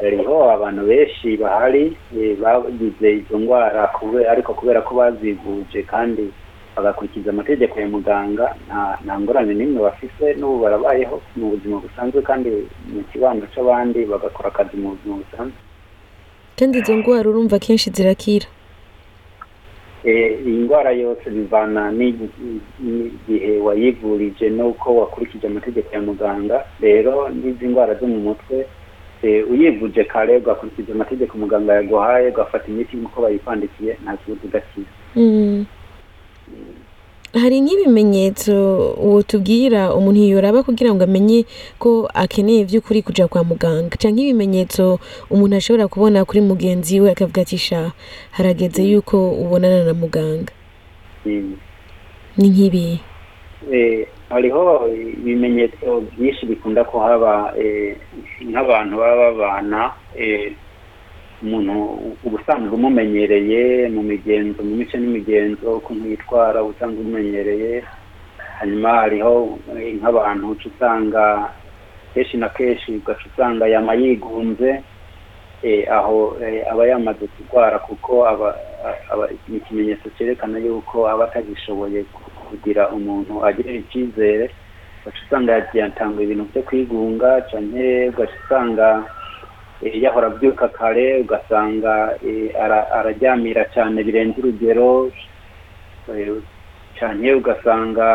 hariho 0.00 0.50
abantu 0.52 0.82
benshi 0.86 1.36
bahari 1.36 1.96
eh, 2.18 2.36
bagize 2.42 3.08
izo 3.20 3.38
ndwara 3.38 3.90
ariko 4.30 4.54
kubera 4.54 4.80
ko 4.82 4.94
bazivuje 4.94 5.82
kandi 5.82 6.32
bagakurikiza 6.76 7.30
amategeko 7.30 7.80
ya 7.80 7.88
muganga 7.88 8.54
nta 9.04 9.20
ngorane 9.20 9.54
n'imwe 9.54 9.82
bafise 9.82 10.34
n'ubu 10.38 10.58
barabayeho 10.64 11.20
mu 11.36 11.50
buzima 11.52 11.76
busanzwe 11.82 12.22
kandi 12.22 12.48
mu 12.92 13.02
kibano 13.12 13.42
c'abandi 13.54 14.04
bagakora 14.06 14.48
akazi 14.48 14.76
mu 14.76 14.88
buzima 14.94 15.16
busanzwe. 15.22 15.58
Kandi 16.58 16.78
izo 16.78 16.96
ngwara 16.96 17.28
urumva 17.30 17.58
kenshi 17.58 17.90
zirakira. 17.90 18.46
Eh, 20.04 20.40
iyi 20.46 20.58
ndwara 20.64 20.90
yose 20.96 21.30
bivana 21.30 21.90
n'igi- 21.92 22.60
n'igihe 22.80 23.58
wayivurije 23.60 24.48
n'uko 24.50 24.96
wakurikije 24.96 25.46
amategeko 25.46 25.88
ya 25.94 26.00
muganga 26.00 26.64
rero 26.80 27.28
n'izi 27.28 27.66
ndwara 27.68 27.94
zo 27.94 28.06
mu 28.06 28.18
mutwe 28.32 28.64
uyivuje 29.50 30.04
kare 30.04 30.36
ugakurikiza 30.36 30.92
amategeko 30.92 31.38
muganga 31.38 31.74
yaguhaye 31.74 32.28
ugafata 32.28 32.66
imiti 32.68 32.96
nk'uko 32.96 33.22
bayikwandikiye 33.22 33.92
nta 34.02 34.16
kibazo 34.16 34.40
udakira 34.44 34.90
Mm. 35.16 35.64
hari 37.42 37.60
nk'ibimenyetso 37.60 38.54
wotubwira 38.98 39.94
umuntu 39.94 40.20
yoraba 40.26 40.62
kugira 40.66 40.90
ngo 40.94 41.04
amenye 41.04 41.46
ko 41.78 42.10
akeneye 42.14 42.64
by'ukuri 42.66 43.02
kuja 43.06 43.28
kwa 43.28 43.44
muganga 43.44 43.94
canke 43.96 44.22
ibimenyetso 44.22 44.98
umuntu 45.30 45.56
ashobora 45.56 45.86
kubona 45.88 46.24
kuri 46.26 46.40
mugenzi 46.42 46.98
we 47.00 47.10
akavuga 47.10 47.42
ati 47.42 47.58
sha 47.58 47.92
harageze 48.34 48.82
yuko 48.82 49.30
ubonana 49.42 49.84
na 49.84 49.94
muganga 49.94 50.52
Mm. 51.26 51.54
ni 52.38 52.48
nk'ibi 52.50 53.00
Eh, 53.72 54.06
hariho 54.30 54.88
ibimenyetso 55.18 56.00
byinshi 56.14 56.46
bikunda 56.46 56.84
kuhaba 56.84 57.52
eh, 57.58 57.96
nk'abantu 58.50 58.94
baba 59.02 59.16
babana 59.34 59.80
eh, 60.14 60.54
umuntu 61.42 61.74
ubusanzwe 62.26 62.72
umumenyereye 62.78 63.88
mu 63.94 64.02
migenzo 64.02 64.62
mu 64.62 64.74
mico 64.78 64.94
n'imigenzo 64.98 65.66
ukuntu 65.80 66.04
yitwara 66.10 66.62
ubusanzwe 66.62 67.00
umumenyereye. 67.02 67.82
Hanyuma 68.58 68.88
hariho 69.02 69.58
eh, 69.74 69.94
nk'abantu 69.98 70.44
uca 70.52 70.66
usanga 70.70 71.24
kenshi 72.14 72.36
na 72.36 72.48
kenshi 72.48 72.88
ugaca 73.02 73.24
usanga 73.30 73.64
yama 73.66 73.94
yigunze 73.94 74.70
aho 75.92 76.36
aba 76.70 76.82
yamaze 76.86 77.26
kurwara 77.34 77.78
kuko 77.78 78.26
aba 78.28 78.48
ni 79.48 79.56
ikimenyetso 79.56 80.08
cyerekana 80.16 80.58
yuko 80.58 81.08
aba 81.08 81.24
atagishoboye 81.24 82.04
kugira 82.50 82.82
umuntu 82.96 83.34
agirira 83.46 83.78
icyizere. 83.82 84.46
Ugaca 85.00 85.20
usanga 85.24 85.50
yagiye 85.56 85.82
atanga 85.88 86.18
ibintu 86.22 86.44
byo 86.50 86.62
kwigunga 86.68 87.30
canke 87.50 88.08
ugaca 88.12 88.34
usanga 88.44 88.88
eh, 89.82 89.94
yahora 90.02 90.26
abyuka 90.28 90.68
kare 90.68 91.20
ugasanga 91.24 91.92
eh, 92.26 92.52
ara- 92.64 92.88
araryamira 92.98 93.64
cyane 93.74 94.04
birenze 94.04 94.36
urugero 94.40 95.08
eh, 96.12 96.36
canke 96.98 97.30
ugasanga 97.40 98.08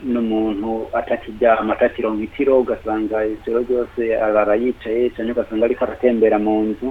n'umuntu 0.00 0.88
atakiryama 0.94 1.74
atakironka 1.74 2.22
itiro 2.24 2.60
ugasanga 2.62 3.16
ijoro 3.26 3.58
ryose 3.66 4.02
arara 4.16 4.54
yicaye 4.56 5.10
canke 5.12 5.32
ugasanga 5.36 5.64
ariko 5.66 5.84
aratembera 5.84 6.38
mu 6.38 6.54
nzu. 6.72 6.88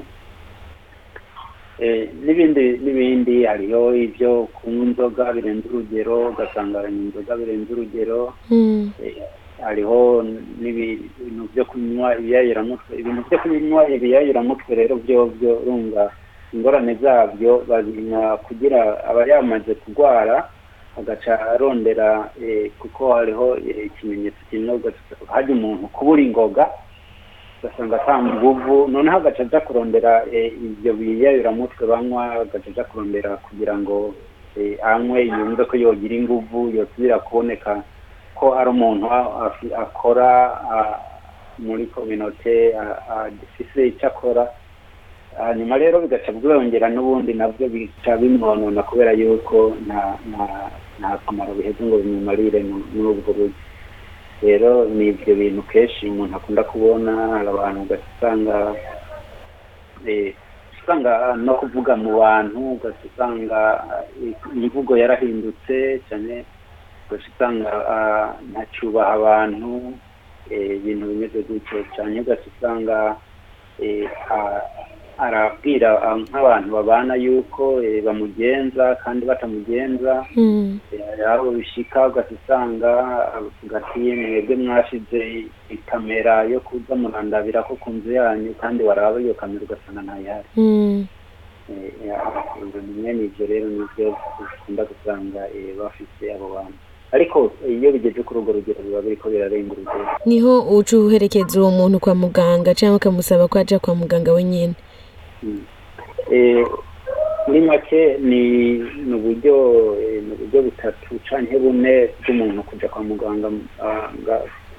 N'ibindi 2.25 2.77
n'ibindi 2.83 3.45
hariho 3.45 3.95
ibyo 3.95 4.49
kunywa 4.57 4.83
inzoga 4.85 5.33
birenze 5.33 5.65
urugero 5.69 6.29
ugasanga 6.29 6.89
inzoga 6.89 7.35
birenze 7.37 7.69
urugero 7.73 8.33
Mm. 8.49 8.91
Eh, 9.03 9.15
hariho 9.61 10.23
n'ibintu 10.61 11.43
byo 11.53 11.65
kunywa 11.65 12.17
ibiyayuramutwe 12.19 12.91
ibintu 12.99 13.21
byo 13.29 13.37
kunywa 13.39 13.81
ibiyayuramutwe 13.89 14.71
rero 14.75 14.95
byo 14.95 15.25
byo 15.37 15.51
urumva 15.61 16.11
ingorane 16.53 16.93
zabyo 17.01 17.61
babinywa 17.69 18.37
kugira 18.37 18.79
aba 19.09 19.25
yamaze 19.29 19.73
kurwara 19.81 20.49
agaca 20.97 21.33
arondera 21.53 22.29
eh, 22.41 22.71
kuko 22.79 23.13
hariho 23.13 23.57
eh, 23.57 23.85
ikimenyetso 23.85 24.41
kimwe 24.49 24.79
hajya 25.29 25.53
umuntu 25.55 25.87
kubura 25.93 26.21
ingoga 26.21 26.69
ugasanga 27.63 27.95
atanga 28.01 28.29
inguvu 28.33 28.87
noneho 28.87 29.17
agaca 29.17 29.39
aja 29.43 29.59
kurondera 29.61 30.25
eh, 30.31 30.53
ibyo 30.53 30.93
biyayuramutwe 30.93 31.87
banywa 31.87 32.31
agaca 32.45 32.67
aja 32.69 32.83
kurondera 32.83 33.37
kugira 33.37 33.77
ngo 33.77 34.13
eh, 34.57 34.77
anywe 34.83 35.25
yumve 35.25 35.65
ko 35.65 35.77
yogira 35.77 36.15
inguvu 36.15 36.69
yosubira 36.75 37.19
kuboneka 37.19 37.81
ko 38.35 38.53
ari 38.53 38.69
umuntu 38.69 39.05
akora 39.77 40.29
muri 41.59 41.85
kominote 41.89 42.77
a- 42.77 43.25
adafise 43.25 43.87
icyo 43.87 44.07
akora. 44.07 44.45
Hanyuma 45.37 45.77
rero 45.77 46.01
bigaca 46.01 46.31
bwongera 46.31 46.89
n'ubundi 46.89 47.33
na 47.33 47.47
byo 47.49 47.69
bica 47.69 48.17
bimwonona 48.17 48.83
kubera 48.83 49.11
yuko 49.17 49.73
nta 49.85 51.17
kamaro 51.25 51.53
biheze 51.57 51.81
ngo 51.83 51.97
bimumarire 51.97 52.61
mu- 52.63 52.85
muri 52.93 53.07
ubwo 53.09 53.33
buryo. 53.33 53.53
Rero 54.41 54.85
ni 54.85 55.07
ibyo 55.09 55.33
bintu 55.35 55.61
kenshi 55.71 56.07
umuntu 56.09 56.35
akunda 56.37 56.63
kubona 56.63 57.11
hari 57.33 57.47
abantu 57.49 57.79
ugaca 57.81 58.05
usanga 58.17 58.57
eh, 60.07 60.33
usanga 60.77 61.35
no 61.35 61.53
kuvuga 61.59 61.95
mu 61.97 62.19
bantu 62.21 62.59
ugaca 62.77 63.03
usanga 63.09 63.59
eh, 64.21 64.33
imvugo 64.53 64.93
yarahindutse 64.97 66.01
cyane 66.09 66.45
ugaca 67.07 67.25
usanga 67.33 67.69
ah, 67.93 68.29
ntacyubaha 68.51 69.11
abantu 69.17 69.71
eh, 70.51 70.77
ibintu 70.77 71.05
bimeze 71.11 71.39
gutyo. 71.47 71.77
Cyane 71.95 72.21
ugaca 72.21 72.45
usanga 72.53 72.97
eh, 73.81 74.05
a- 74.31 74.63
arabwira 75.17 76.01
ah, 76.03 76.15
nk'abantu 76.17 76.69
babana 76.71 77.15
yuko 77.15 77.83
eh, 77.83 78.03
bamugenza 78.03 78.95
kandi 79.03 79.25
batamugenza 79.25 80.25
Mm. 80.35 80.79
aho 81.27 81.51
bishika 81.51 82.07
ugaca 82.07 82.31
usanga 82.35 82.91
avuga 83.37 83.77
ati 83.77 83.99
mwebwe 83.99 84.55
mwashize 84.55 85.45
ikamera 85.69 86.43
yo 86.43 86.59
kuza 86.59 86.95
murandabira 86.95 87.63
ko 87.63 87.75
ku 87.75 87.89
nzu 87.89 88.11
yanyu 88.11 88.53
kandi 88.61 88.83
waraba 88.83 89.21
iyo 89.21 89.33
kamera 89.33 89.61
ugasanga 89.65 90.01
ntayihari 90.01 90.47
Mm. 90.57 91.05
Eh, 91.67 91.91
ya- 92.07 92.23
ibintu 92.57 92.79
bimwe 92.79 93.13
n'ibyo 93.13 93.43
rero 93.45 93.67
ni 93.67 93.83
byo 93.97 94.15
ukunda 94.39 94.83
gusanga 94.87 95.41
eh, 95.51 95.75
bafite 95.75 96.23
abo 96.35 96.47
bantu 96.55 96.77
ariko 97.11 97.51
iyo 97.67 97.91
bigeze 97.91 98.23
kuri 98.23 98.39
urwo 98.39 98.51
rugero 98.55 98.79
biba 98.83 99.01
biriko 99.01 99.29
birarenga 99.29 99.73
urugero 99.75 100.05
ni 100.25 100.39
ho 100.39 100.61
uca 100.63 100.95
uherekeza 100.97 101.59
uwo 101.61 101.71
muntu 101.71 101.99
kwa 101.99 102.15
muganga 102.15 102.71
cyangwa 102.75 102.97
ukamusaba 103.03 103.47
ko 103.51 103.59
aja 103.59 103.79
kwa 103.79 103.95
muganga 103.95 104.31
wenyine. 104.31 104.73
Eh, 104.73 104.86
muri 107.47 107.61
make 107.61 108.17
ni 108.19 108.81
uburyo 109.15 109.55
eh, 110.01 110.23
ni 110.23 110.31
uburyo 110.33 110.61
butatu 110.61 111.19
canke 111.29 111.59
bune 111.59 112.09
bw'umuntu 112.23 112.63
kuja 112.63 112.87
kwa 112.89 113.03
muganga 113.03 113.47
ah, 113.83 114.09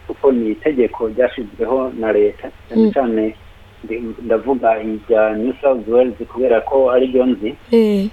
kuko 0.06 0.32
ni 0.32 0.50
itegeko 0.50 1.08
ryashyizweho 1.08 1.92
na 1.98 2.12
leta 2.12 2.50
cyane 2.68 2.82
Mm. 2.84 2.92
cyane 2.92 3.34
ndi- 3.84 4.14
ndavuga 4.24 4.80
irya 4.82 5.34
new 5.36 5.52
south 5.62 5.88
wales 5.88 6.14
kubera 6.32 6.60
ko 6.60 6.90
ari 6.90 7.06
ryo 7.06 7.26
nzi 7.26 7.54
Eh. 7.72 8.08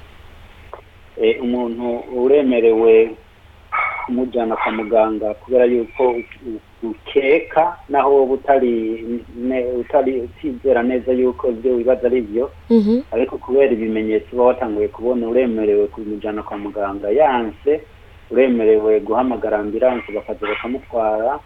Eh, 1.22 1.44
umuntu 1.44 2.04
uremerewe 2.16 3.12
kumujyana 4.06 4.56
kwa 4.56 4.72
muganga 4.72 5.34
kubera 5.34 5.66
yuko 5.66 6.16
ukeka 6.88 7.78
naho 7.90 8.14
wowe 8.16 8.32
utari 8.34 8.72
ne- 9.38 9.66
utari 9.66 10.20
utizera 10.22 10.84
neza 10.84 11.12
yuko 11.12 11.50
ibyo 11.50 11.76
wibaza 11.76 12.08
ari 12.08 12.22
byo 12.22 12.52
Mhm. 12.70 13.02
ariko 13.12 13.38
kubera 13.38 13.72
ibimenyetso 13.74 14.28
uba 14.34 14.44
watanguye 14.44 14.88
kubona 14.88 15.28
uremerewe 15.28 15.88
kumujyana 15.88 16.44
kwa 16.44 16.58
muganga 16.58 17.10
yanse 17.10 17.82
uremerewe 18.32 19.00
guhamagara 19.00 19.58
ambilanse 19.60 20.12
bakaza 20.12 20.48
bakamutwara 20.48 21.40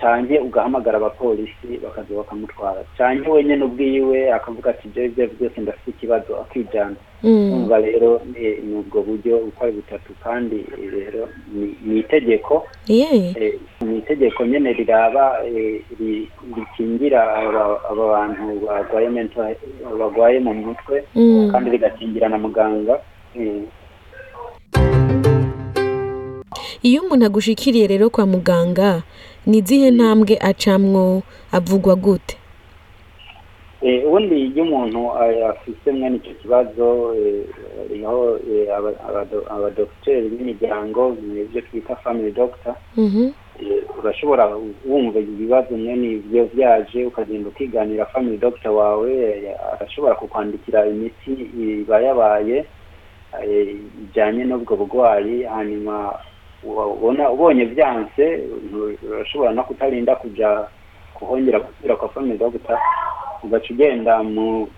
canke 0.00 0.38
ugahamagara 0.38 0.96
abapolisi 0.98 1.78
bakaza 1.82 2.14
bakamutwara 2.16 2.80
canke 2.98 3.30
wenyene 3.30 3.64
ubwiwe 3.64 4.32
akavuga 4.32 4.70
ati 4.70 4.88
jewe 4.88 5.06
ivyo 5.06 5.26
byose 5.40 5.60
ndafite 5.60 5.90
ikibazo 5.90 6.36
akijana 6.40 6.96
Mm. 6.96 7.07
Umva 7.22 7.78
rero 7.82 8.20
eh, 8.38 8.62
ni 8.64 8.74
ubwo 8.78 9.02
buryo 9.02 9.36
uko 9.50 9.64
ari 9.64 9.72
butatu 9.72 10.12
kandi 10.24 10.56
eh, 10.56 10.90
rero 10.94 11.28
ni- 11.52 11.74
itegeko. 11.98 12.66
Eh, 13.36 13.54
ni 13.82 13.98
itegeko 13.98 14.46
nyene 14.46 14.72
riraba 14.72 15.42
eh, 15.46 15.82
ri- 16.00 16.28
rikingira 16.56 17.20
aba 17.90 18.04
bantu 18.06 18.62
barwaye 19.98 20.38
mu 20.40 20.54
mutwe 20.54 21.04
Mm. 21.14 21.50
kandi 21.52 21.70
rigakingira 21.70 22.28
na 22.28 22.38
muganga. 22.38 23.00
Eh, 23.34 23.62
iyo 26.82 27.02
umuntu 27.02 27.26
agushikiriye 27.26 27.86
rero 27.86 28.10
kwa 28.10 28.26
muganga 28.26 29.02
ni 29.46 29.58
izihe 29.58 29.90
ntambwe 29.90 30.38
acamwo 30.40 31.22
avugwa 31.52 31.94
gute? 31.96 32.34
Eh, 32.34 32.37
ubundi 34.06 34.34
iyo 34.46 34.62
umuntu 34.64 35.00
eh, 35.22 35.48
afise 35.50 35.92
mwene 35.92 36.16
icyo 36.16 36.34
kibazo 36.34 37.14
eh, 37.16 37.44
hariho 37.78 38.38
eh, 38.50 38.68
abado- 39.08 39.46
abadogiteri 39.50 40.28
b'imiryango 40.28 41.16
ibyo 41.42 41.60
twita 41.60 41.96
family 41.96 42.32
doctor 42.32 42.74
Mhm. 42.96 43.30
Eh, 43.60 43.82
urashobora 43.98 44.44
wumva 44.86 45.18
ibibazo 45.18 45.76
mwene 45.76 46.06
ibyo 46.22 46.46
byaje 46.54 47.04
ukagenda 47.06 47.48
ukiganira 47.48 48.06
family 48.06 48.36
doctor 48.38 48.70
wawe 48.72 49.10
eh, 49.14 49.54
arashobora 49.72 50.14
kukwandikira 50.14 50.86
imiti 50.86 51.32
iba 51.58 52.00
yabaye 52.00 52.64
eh, 53.44 53.76
ijyanye 54.04 54.44
n'ubwo 54.44 54.76
burwayi 54.76 55.42
hanyuma 55.42 56.14
ubona 56.62 57.30
ubonye 57.30 57.64
byanse 57.66 58.24
urashobora 59.08 59.52
no 59.52 59.62
kutarinda 59.62 60.16
kujya 60.16 60.68
kuhongera 61.14 61.58
gusubira 61.60 61.96
kwa 61.96 62.08
family 62.08 62.38
doctor 62.38 62.78
ugaca 63.46 63.68
ugenda 63.70 64.22
mu 64.22 64.68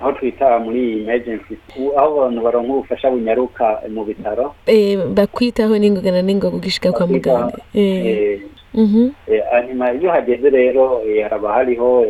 aho 0.00 0.12
twita 0.12 0.58
muri 0.58 1.02
emergency 1.02 1.54
aho 1.96 2.24
abantu 2.24 2.40
baronka 2.42 2.72
ubufasha 2.72 3.10
bunyaruka 3.10 3.82
mu 3.92 4.04
bitaro 4.04 4.54
Eh, 4.66 4.96
bakwitaho 5.16 5.76
n'ingoga 5.78 6.10
na 6.12 6.22
n'ingoga 6.22 6.56
ugishika 6.56 6.92
kwa 6.92 7.06
muganga 7.06 7.58
Eh. 7.74 8.06
Eh, 8.06 8.40
Mhm. 8.74 9.10
Hanyuma 9.50 9.92
iyo 9.98 10.10
hageze 10.14 10.46
rero 10.50 11.02
haraba 11.22 11.52
hariho 11.58 12.06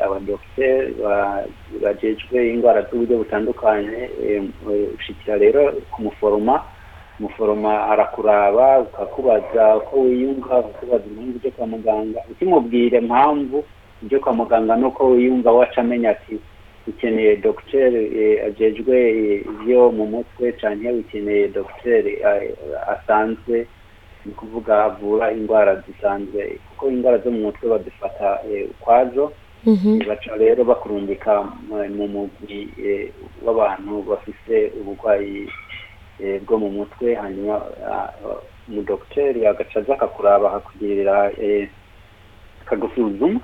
abadogiteri 0.00 0.94
ba- 1.02 1.44
bajejwe 1.82 2.48
indwara 2.48 2.82
z'uburyo 2.88 3.18
butandukanye 3.20 4.08
ushikira 4.96 5.36
rero 5.36 5.72
ku 5.92 6.02
muforoma 6.08 6.64
umuforoma 7.20 7.92
arakuraba 7.92 8.80
ukakubaza 8.88 9.76
uko 9.76 10.00
wiyumva 10.00 10.58
ukakubaza 10.64 11.04
impamvu 11.06 11.36
ujya 11.36 11.50
kwa 11.50 11.66
muganga 11.66 12.20
ukimubwira 12.30 12.98
impamvu 12.98 13.64
ujya 14.02 14.18
kwa 14.18 14.32
muganga 14.32 14.76
nuko 14.76 15.06
wiyumva 15.10 15.52
waca 15.52 15.78
amenya 15.80 16.10
ati 16.10 16.38
ukeneye 16.86 17.36
dogiteri 17.36 18.02
eh, 18.22 18.44
ajejwe 18.46 18.96
eh, 19.10 19.44
ibyo 19.46 19.90
mu 19.92 20.06
mutwe 20.06 20.52
canke 20.52 20.90
ukeneye 20.90 21.48
dogiteri 21.48 22.12
eh, 22.12 22.52
asanzwe? 22.88 23.66
Ni 24.26 24.32
ukuvuga 24.32 24.84
avura 24.84 25.32
indwara 25.32 25.76
zisanzwe 25.86 26.58
kuko 26.68 26.88
indwara 26.90 27.18
zo 27.18 27.30
mu 27.30 27.38
mutwe 27.40 27.68
bazifata 27.70 28.38
eh, 28.50 28.68
ukwazo. 28.70 29.32
Mhm. 29.66 29.98
baca 30.08 30.30
rero 30.38 30.64
bakurungika 30.64 31.42
mu- 31.68 31.88
mu 31.96 32.08
mugwi 32.08 32.66
w'abantu 33.46 34.02
bafise 34.02 34.72
uburwayi 34.80 35.46
bwo 36.46 36.58
mu 36.58 36.70
mutwe. 36.70 37.14
Hanyuma 37.14 37.62
umudogiteri 38.68 39.46
agaca 39.46 39.76
aza 39.80 39.94
akakuraba 39.94 40.48
akakugirira 40.50 41.30
akagusuzuma. 42.66 43.40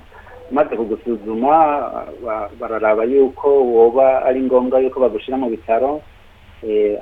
Maze 0.51 0.75
kugusuzuma 0.77 1.53
ba- 2.25 2.49
bararaba 2.59 3.03
yuko 3.03 3.47
woba 3.63 4.25
ari 4.25 4.41
ngombwa 4.41 4.79
yuko 4.79 4.99
bagushyira 4.99 5.37
mu 5.37 5.49
bitaro 5.49 6.01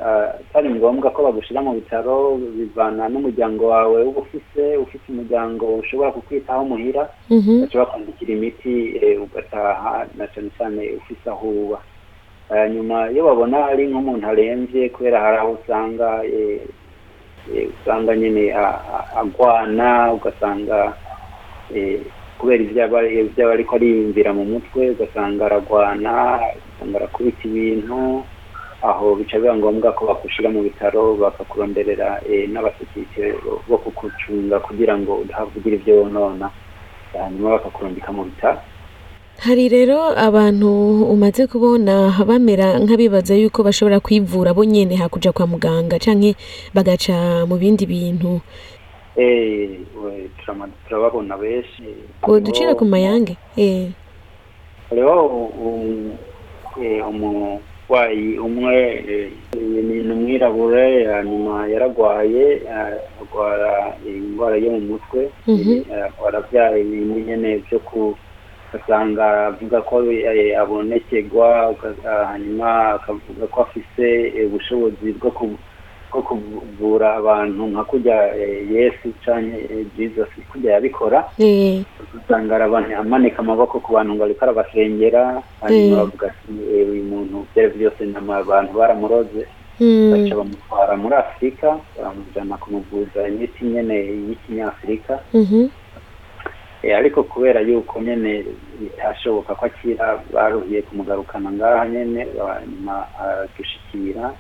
ah, 0.01 0.37
atari 0.37 0.69
ngombwa 0.69 1.09
ko 1.09 1.23
bagushyira 1.25 1.61
mu 1.65 1.73
bitaro 1.81 2.37
bivana 2.37 3.09
n'umuryango 3.09 3.67
wawe 3.73 4.03
uba 4.05 4.21
ufise 4.21 4.77
ufite 4.77 5.05
umuryango 5.09 5.65
ushobora 5.81 6.11
kukwitaho 6.11 6.61
muhira 6.65 7.09
Mhm. 7.29 7.61
baca 7.65 7.77
bakwandikira 7.81 8.31
imiti 8.33 8.75
eh, 9.01 9.17
ugataha 9.21 10.05
na 10.17 10.25
cyane 10.29 10.49
cyane 10.57 10.81
ufise 11.01 11.25
aho 11.29 11.47
uba 11.49 11.79
hanyuma 12.49 13.11
iyo 13.11 13.25
babona 13.27 13.65
ari 13.71 13.87
nk'umuntu 13.89 14.23
arembye 14.29 14.89
kubera 14.93 15.19
hari 15.19 15.37
aho 15.41 15.51
usanga 15.59 16.21
usanga 17.81 18.15
nyine 18.15 18.53
agwana 19.15 20.13
ugasanga 20.13 20.93
kubera 22.39 22.63
aba 22.85 22.99
ariko 23.53 23.75
ariyumvira 23.75 24.33
mu 24.33 24.43
mutwe 24.45 24.81
ugasanga 24.93 25.45
aragwana 25.45 26.13
ugasanga 26.39 26.95
arakubita 26.97 27.41
ibintu 27.49 28.23
aho 28.81 29.15
bica 29.15 29.37
biba 29.41 29.57
ngombwa 29.57 29.91
ko 29.97 30.05
bakushyira 30.05 30.49
mu 30.53 30.61
bitaro 30.61 31.17
bakakuronderera 31.17 32.21
eh, 32.29 32.45
n'abasekirite 32.49 33.33
bo 33.67 33.77
kukucunga 33.81 34.59
kugira 34.61 34.93
ngo 34.97 35.25
udahavugira 35.25 35.75
ibyo 35.75 35.93
wonona. 36.05 36.49
Hanyuma 37.17 37.57
bakakurungika 37.57 38.11
mu 38.13 38.23
bitaro. 38.29 38.61
Hari 39.37 39.69
rero 39.69 40.17
abantu 40.17 40.69
umaze 41.13 41.45
kubona 41.45 42.09
bamera 42.25 42.77
nk'abibaza 42.81 43.37
yuko 43.37 43.61
bashobora 43.61 43.99
kwivura 43.99 44.53
bo 44.53 44.65
nyene 44.65 44.95
hakuja 44.97 45.31
kwa 45.31 45.45
muganga 45.45 46.01
canke 46.01 46.33
bagaca 46.73 47.45
mu 47.49 47.57
bindi 47.57 47.85
bintu. 47.85 48.41
Turababona 50.87 51.37
benshi 51.37 51.83
ducira 52.43 52.75
ku 52.75 52.85
mayange 52.85 53.33
hariho 54.89 55.15
umurwayi 57.09 58.37
umwe 58.39 58.77
ni 59.53 60.11
umwirabure 60.13 61.05
hanyuma 61.13 61.67
yaragwaye 61.67 62.45
eh, 62.71 63.21
arwara 63.21 63.97
indwara 64.05 64.55
yo 64.57 64.71
mu 64.71 64.81
mutwe 64.89 65.29
arabyaye 66.27 66.81
ibintu 66.81 67.19
nyene 67.25 67.49
byo 67.65 67.79
ku 67.79 68.15
ugasanga 68.67 69.25
avuga 69.47 69.81
ko 69.81 69.95
abonekerwa 70.61 71.47
hanyuma 72.31 72.69
akavuga 72.99 73.47
ko 73.47 73.57
afise 73.65 74.07
eh, 74.37 74.45
ubushobozi 74.47 75.07
bwo 75.17 75.31
bwo 76.11 76.21
kuvura 76.21 77.15
abantu 77.19 77.67
nka 77.67 77.83
kurya 77.83 78.15
eh, 78.37 78.63
yesu 78.71 79.13
canke 79.25 79.59
eh, 79.71 79.85
jesus 79.97 80.29
kurya 80.51 80.73
yabikora. 80.73 81.25
Eh. 81.39 81.83
Usanga 82.17 82.55
arabane- 82.55 82.95
amanika 82.95 83.39
amaboko 83.39 83.79
ku 83.79 83.93
bantu 83.93 84.13
ngo 84.15 84.23
ariko 84.23 84.41
arabasengera 84.45 85.41
hanyuma 85.61 85.97
bavuga 86.07 86.27
ati 86.27 86.51
"Eh, 86.73 86.89
uyu 86.89 87.03
muntu 87.03 87.45
byari 87.53 87.71
byose 87.77 88.01
abantu 88.17 88.71
baramuroze. 88.79 89.43
Mm, 89.79 90.09
baca 90.11 90.35
bamutwara 90.41 90.93
muri 90.97 91.15
afurika 91.15 91.77
baramujana 91.97 92.57
kumuvuza 92.57 93.27
imiti 93.29 93.61
nyene 93.65 93.95
y'ikinyafurika. 94.27 95.19
Mhm, 95.33 95.69
ariko 96.97 97.23
kubera 97.23 97.59
yuko 97.61 98.01
nyene 98.01 98.45
bitashoboka 98.79 99.53
ko 99.55 99.65
akira 99.65 100.17
baruhiye 100.33 100.81
kumugarukana 100.81 101.51
ngaha 101.51 101.85
nyene 101.93 102.25
hanyuma 102.41 103.05
aradushikira 103.21 104.33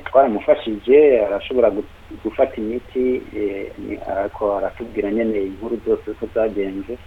twaramufashije 0.00 1.20
arashobora 1.26 1.70
gu- 1.70 1.84
gufata 2.24 2.56
imiti 2.56 3.22
eh, 3.36 3.72
ariko 4.16 4.56
aratubwira 4.56 5.10
nyene 5.12 5.42
inkuru 5.42 5.76
zose 5.86 6.10
uko 6.10 6.26
zagenze. 6.34 6.98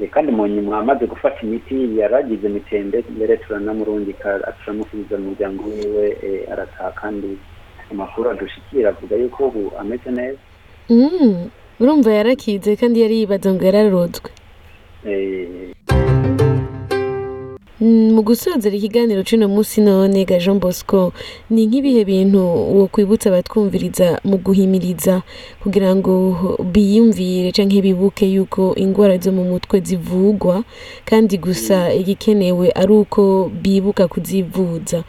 Eh, 0.00 0.08
kandi 0.10 0.32
mu 0.32 0.46
nyuma 0.46 0.78
amaze 0.78 1.06
gufata 1.06 1.40
imiti 1.42 1.98
yaragize 1.98 2.48
mitembe 2.48 3.04
mbere 3.16 3.36
turanamurungika 3.36 4.40
turamusubiza 4.64 5.18
mu 5.18 5.24
muryango 5.30 5.62
wiwe 5.68 6.16
eh, 6.22 6.52
arataha. 6.52 6.90
Kandi 6.92 7.38
amakuru 7.90 8.30
adushikira 8.30 8.88
avuga 8.88 9.16
yuko 9.16 9.46
ubu 9.48 9.72
ameze 9.78 10.10
neza. 10.10 10.38
Mm. 10.90 11.50
urumva 11.80 12.12
yarakize 12.12 12.76
kandi 12.76 13.00
yari 13.00 13.18
yibaza 13.20 13.52
ngo 13.54 13.64
yararozwe. 13.64 14.30
Mm, 15.04 15.72
mu 17.82 18.22
gusozera 18.22 18.76
ikiganiro 18.76 19.22
c'uno 19.26 19.48
munsi 19.48 19.80
none 19.82 20.24
ga 20.24 20.38
Jean 20.38 20.58
Bosco 20.62 21.12
ni 21.50 21.66
nk'ibihe 21.66 22.04
bintu 22.06 22.38
wokwibutsa 22.78 23.26
abatwumviriza 23.30 24.20
mu 24.24 24.36
guhimiriza 24.38 25.22
kugira 25.62 25.90
ngo 25.96 26.14
biyumvire 26.62 27.50
canke 27.50 27.82
bibuke 27.82 28.26
yuko 28.30 28.74
ingwara 28.78 29.18
zo 29.18 29.32
mu 29.34 29.42
mutwe 29.50 29.80
zivugwa? 29.82 30.62
Kandi 31.04 31.38
gusa 31.42 31.90
igikenewe 31.92 32.70
ari 32.70 32.92
uko 33.02 33.50
bibuka 33.62 34.06
kuzivuza. 34.08 35.02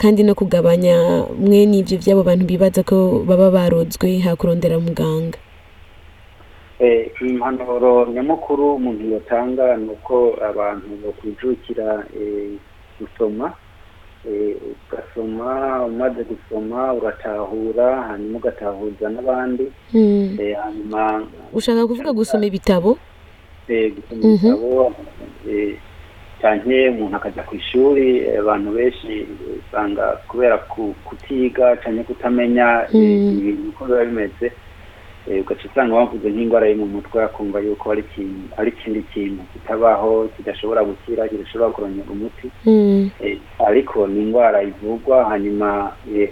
Kandi 0.00 0.22
no 0.26 0.34
kugabanya 0.34 1.22
mwene 1.38 1.78
ivyo 1.78 1.98
vy'abo 2.02 2.22
bantu 2.26 2.44
bibaza 2.50 2.82
ko 2.82 3.22
baba 3.28 3.50
barozwe 3.54 4.18
hakurondera 4.18 4.78
muganga. 4.82 5.38
Impanuro 7.20 8.06
nyamukuru 8.14 8.74
umuntu 8.74 9.14
yatanga 9.14 9.76
ni 9.76 9.88
uko 9.88 10.34
abantu 10.50 10.88
bakwijukira 11.04 12.04
eh, 12.20 12.50
gusoma 13.00 13.52
Eh, 14.24 14.56
ugasoma 14.72 15.84
umaze 15.84 16.24
gusoma 16.24 16.92
uratahura 16.96 18.02
hanyuma 18.08 18.38
ugatahuza 18.38 19.08
n'abandi 19.12 19.68
mm. 19.92 20.38
Eh, 20.40 20.56
hanyuma 20.56 21.26
ushaka 21.52 21.86
kuvuga 21.86 22.12
gusoma 22.12 22.46
ibitabo 22.46 22.96
eh, 23.68 23.92
gusoma 23.92 24.24
Mhm. 24.24 24.32
ibitabo 24.32 24.94
eh, 25.50 25.76
canke 26.40 26.88
umuntu 26.88 27.16
akaja 27.16 27.42
ku 27.44 27.54
ishuri 27.56 28.24
eh, 28.24 28.40
abantu 28.40 28.70
benshi 28.72 29.28
usanga 29.60 30.16
kubera 30.28 30.56
ku- 30.72 30.94
kutiga 31.04 31.76
canke 31.76 32.02
kutamenya 32.08 32.88
eh, 32.88 32.96
Mm. 32.96 33.38
ibintu 33.38 33.68
uko 33.76 33.84
biba 33.84 34.04
bimeze 34.08 34.46
eh, 34.46 34.52
ugaca 35.26 35.64
usanga 35.68 35.94
bavuze 35.94 36.28
nk'indwara 36.30 36.66
yo 36.68 36.76
mu 36.76 36.86
mutwe 36.86 37.16
akumva 37.24 37.58
yuko 37.64 37.84
ari 37.92 38.02
ikintu 38.06 38.44
ari 38.60 38.70
ikindi 38.76 39.02
kintu 39.12 39.42
kitabaho 39.52 40.28
kidashobora 40.36 40.84
gukira 40.84 41.28
kidashobora 41.28 41.70
kurongera 41.70 42.10
umuti 42.12 42.46
mm. 42.66 43.10
Eh, 43.24 43.38
ariko 43.68 44.06
ni 44.06 44.20
indwara 44.22 44.62
ivurwa 44.62 45.24
hanyuma 45.30 45.92
eh, 46.14 46.30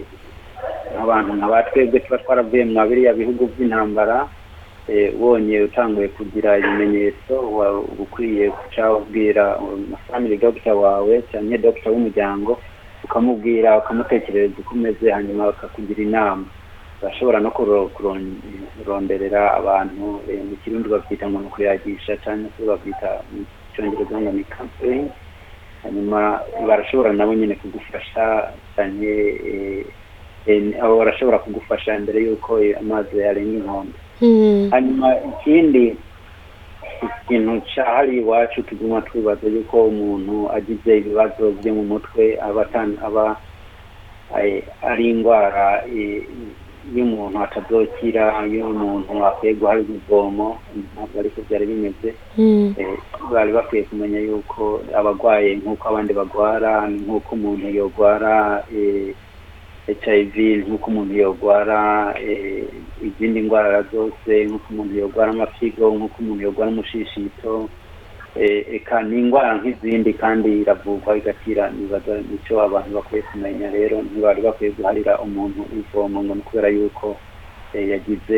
abantu 1.03 1.33
nka 1.33 1.63
twebwe 1.63 2.01
tuba 2.01 2.19
twaravuye 2.19 2.65
mu 2.65 2.85
biriya 2.89 3.13
bihugu 3.21 3.49
by'intambara 3.53 4.29
eh, 4.89 5.15
ubonye 5.17 5.57
utanguye 5.69 6.09
kugira 6.09 6.59
ibimenyetso 6.59 7.35
ukwiye 8.03 8.53
guca 8.57 8.85
ubwira 8.99 9.45
family 10.09 10.37
doctor 10.37 10.75
wawe 10.85 11.23
cyangwa 11.31 11.59
doctor 11.59 11.93
w'umuryango 11.93 12.61
ukamubwira 13.05 13.79
ukamutekerereza 13.79 14.55
uko 14.61 14.75
umeze 14.75 15.11
hanyuma 15.11 15.47
bakakugira 15.47 16.03
inama 16.03 16.45
urashobora 17.03 17.41
no 17.41 17.51
kuro- 17.51 17.91
kuron- 17.99 18.39
kuronderera 18.79 19.55
abantu 19.59 20.21
eh, 20.31 20.39
mu 20.49 20.55
kirundi 20.63 20.89
babyita 20.89 21.27
ngo 21.31 21.39
ni 21.41 21.47
ukuyagisha 21.47 22.17
cyangwa 22.23 22.51
se 22.57 22.63
babyita 22.65 23.09
mu 23.35 23.43
cyongereza 23.75 24.17
ngo 24.21 24.31
ni 24.33 24.45
counseling 24.55 25.07
hanyuma 25.83 26.41
barashobora 26.67 27.13
nabo 27.13 27.35
nyine 27.35 27.55
kugufasha 27.59 28.55
cyane 28.75 29.11
eh, 30.47 30.83
abo 30.83 30.99
barashobora 30.99 31.39
kugufasha 31.39 31.99
mbere 31.99 32.19
y'uko 32.23 32.59
eh, 32.63 32.79
amazi 32.79 33.19
yarenga 33.19 33.59
inkombe 33.59 33.99
Mm. 34.23 34.71
hanyuma 34.71 35.09
ikindi 35.31 35.97
ikintu 37.03 37.59
cyahari 37.75 38.19
iwacu 38.23 38.63
tuguma 38.63 39.03
twibaza 39.03 39.47
yuko 39.51 39.85
umuntu 39.91 40.47
agize 40.55 40.99
ibibazo 40.99 41.51
byo 41.59 41.75
mu 41.75 41.83
mutwe 41.91 42.39
aba 42.39 42.63
ari 44.83 45.11
indwara 45.11 45.83
eh, 46.85 46.97
y'umuntu 46.97 47.39
atazokira 47.43 48.45
y'umuntu 48.47 49.25
akwiye 49.27 49.55
guhabwa 49.55 49.95
ivomo 49.95 50.59
ntabwo 50.95 51.21
ariko 51.21 51.41
byari 51.49 51.67
bimeze 51.67 52.15
Mm. 52.39 52.75
Eh, 52.79 52.99
bari 53.33 53.53
bakwiye 53.53 53.85
kumenya 53.85 54.19
yuko 54.21 54.81
abarwaye 54.97 55.57
nk'uko 55.57 55.89
abandi 55.89 56.13
bagwara 56.13 56.89
ni 56.89 56.99
nk'uko 57.05 57.35
umuntu 57.35 57.67
yogwara 57.69 58.65
eh, 58.75 59.15
hiv 59.87 60.37
nk'uko 60.69 60.87
umuntu 60.91 61.15
yogwara 61.15 62.15
eh, 62.21 62.65
izindi 63.03 63.41
ndwara 63.41 63.83
zose 63.93 64.45
nk'uko 64.49 64.67
umuntu 64.71 64.95
yogwara 64.99 65.31
amafigo 65.33 65.91
nk'uko 65.93 66.17
umuntu 66.21 66.43
yogwara 66.45 66.71
umushishito 66.71 67.69
eh, 67.69 67.69
eka 68.37 69.03
ni 69.03 69.19
indwara 69.19 69.55
nk'izindi 69.61 70.13
kandi 70.15 70.49
iravurwa 70.65 71.17
igakira 71.17 71.71
nibaza 71.71 72.17
ni 72.17 72.39
cyo 72.45 72.63
abantu 72.63 72.91
bakwiye 72.97 73.23
kumenya. 73.23 73.71
Rero 73.71 74.03
ntibari 74.03 74.41
bakwiye 74.43 74.73
guharira 74.73 75.19
umuntu 75.21 75.61
ivomo 75.79 76.25
ngo 76.25 76.35
ni 76.35 76.43
kubera 76.43 76.69
yuko 76.69 77.17
eh, 77.75 77.89
yagize 77.89 78.37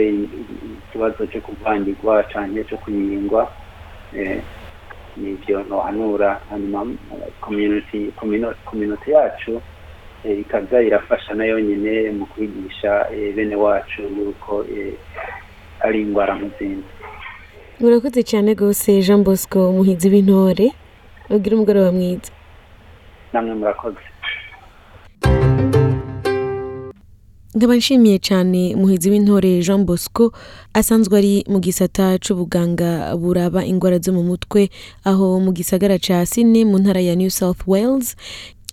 ikibazo 0.88 1.26
cyo 1.26 1.40
kuvangirwa 1.40 2.22
cyane 2.32 2.64
cyo 2.64 2.76
kuyingwa. 2.82 3.46
Eh, 4.16 4.42
nivyo 5.16 5.62
nohanura 5.68 6.40
hanyuma 6.50 6.86
eh, 7.14 7.30
community 8.66 9.10
yacu 9.10 9.62
eh, 10.24 10.38
ikaza 10.40 10.82
irafasha 10.82 11.34
na 11.34 11.44
yo 11.44 11.60
nyine 11.60 12.10
mu 12.10 12.26
kwigisha 12.26 13.06
eh, 13.14 13.34
bene 13.34 13.54
wacu 13.56 14.02
yuko 14.02 14.64
eh, 14.74 14.94
ari 15.80 16.02
indwara 16.02 16.34
nk'izindi. 16.34 16.82
Urakoze 17.80 18.22
cyane 18.22 18.54
rwose 18.54 19.02
jean 19.02 19.22
bosco 19.24 19.70
umuhizi 19.70 20.08
w'intore. 20.08 20.72
Ugira 21.30 21.56
umugoroba 21.56 21.92
mwiza 21.92 22.30
namwe 23.32 23.54
murakoze. 23.54 23.98
Nkaba 27.54 27.76
nshimiye 27.76 28.18
cyane 28.18 28.74
umuhizi 28.74 29.10
w'intore 29.10 29.60
jean 29.62 29.84
bosco 29.84 30.32
asanzwe 30.74 31.18
ari 31.18 31.44
mu 31.48 31.58
gisata 31.60 32.18
c'ubuganga 32.18 33.16
buraba 33.16 33.64
ingwara 33.64 33.98
zo 33.98 34.12
mu 34.12 34.22
mutwe 34.22 34.70
aho 35.04 35.40
mu 35.40 35.52
gisagara 35.52 35.98
ca 35.98 36.26
sydney 36.26 36.64
mu 36.64 36.78
ntara 36.78 37.00
ya 37.00 37.14
new 37.14 37.30
south 37.30 37.62
wales 37.66 38.16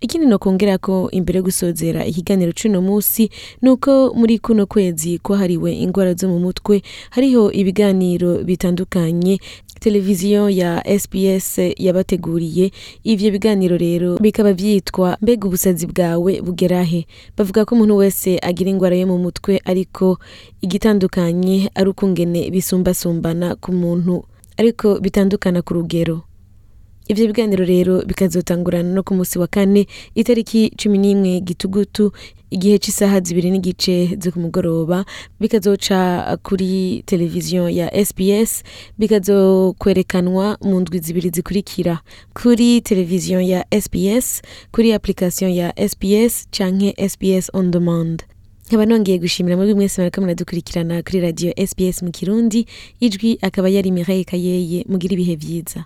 ikindi 0.02 0.28
nokongera 0.28 0.78
ko 0.78 1.10
imbere 1.12 1.38
yo 1.38 1.44
gusozera 1.44 2.06
ikiganiro 2.06 2.52
c'uno 2.52 2.82
munsi 2.82 3.30
ni 3.62 3.70
uko 3.70 4.14
muri 4.18 4.40
kuno 4.40 4.66
kwezi 4.66 5.20
kwahariwe 5.20 5.74
ingwara 5.78 6.14
zo 6.14 6.28
mu 6.30 6.40
mutwe 6.40 6.82
hariho 7.10 7.52
ibiganiro 7.52 8.44
bitandukanye. 8.44 9.40
Televiziyo 9.82 10.50
ya 10.50 10.84
sbs 11.00 11.58
yabateguriye 11.78 12.72
ivyo 13.04 13.32
biganiro 13.32 13.78
rero 13.78 14.18
bikaba 14.22 14.54
vyitwa 14.54 15.18
mbega 15.22 15.48
ubusazi 15.48 15.88
bwawe 15.88 16.42
bugerahe 16.42 17.06
bavuga 17.38 17.66
ko 17.66 17.76
umuntu 17.76 17.98
wese 17.98 18.38
agira 18.42 18.70
ingwara 18.70 18.96
yo 18.96 19.08
mu 19.08 19.18
mutwe 19.18 19.62
ariko 19.66 20.18
igitandukanye 20.62 21.70
ari 21.76 21.90
ukungene 21.90 22.50
bisumbasumbana 22.54 23.56
ku 23.58 23.72
muntu 23.74 24.24
ariko 24.58 25.00
bitandukana 25.02 25.62
ku 25.66 25.74
rugero. 25.74 26.22
Ivyo 27.08 27.28
biganiro 27.28 27.66
rero 27.66 28.02
bikazotangurana 28.06 28.94
no 28.94 29.04
ku 29.04 29.14
munsi 29.16 29.40
wa 29.40 29.48
kane 29.48 29.88
itariki 30.16 30.72
cumi 30.78 30.98
n'imwe 30.98 31.40
gitugutu 31.42 32.12
igihe 32.52 32.78
cy'isaha 32.80 33.20
zibiri 33.22 33.52
n'igice 33.52 34.16
zo 34.24 34.32
ku 34.32 34.40
mugoroba 34.40 35.06
bikazoca 35.40 36.38
kuri 36.44 37.04
televiziyo 37.06 37.70
ya 37.70 37.88
SBS 38.06 38.64
bikazokwerekanwa 39.00 40.58
mu 40.62 40.80
ndwi 40.80 41.00
zibiri 41.00 41.30
zikurikira. 41.30 42.00
Kuri 42.34 42.82
televiziyo 42.82 43.42
ya 43.42 43.66
SBS 43.82 44.42
kuri 44.72 44.94
application 44.94 45.52
ya 45.52 45.74
SBS 45.90 46.48
canke 46.52 46.96
SBS 47.10 47.50
on 47.54 47.72
demand. 47.72 48.24
Nkaba 48.68 48.86
nongeye 48.86 49.18
gushimira 49.20 49.58
muri 49.58 49.74
mwese 49.74 50.02
mwariko 50.02 50.22
muradukurikirana 50.22 51.04
kuri 51.04 51.20
radio 51.20 51.54
SBS 51.68 52.04
mu 52.04 52.12
Kirundi 52.12 52.66
ijwi 53.00 53.38
akaba 53.42 53.70
yari 53.70 53.92
Mireille 53.92 54.24
Kayeye 54.24 54.86
mugira 54.90 55.14
ibihe 55.14 55.36
vyiza. 55.36 55.86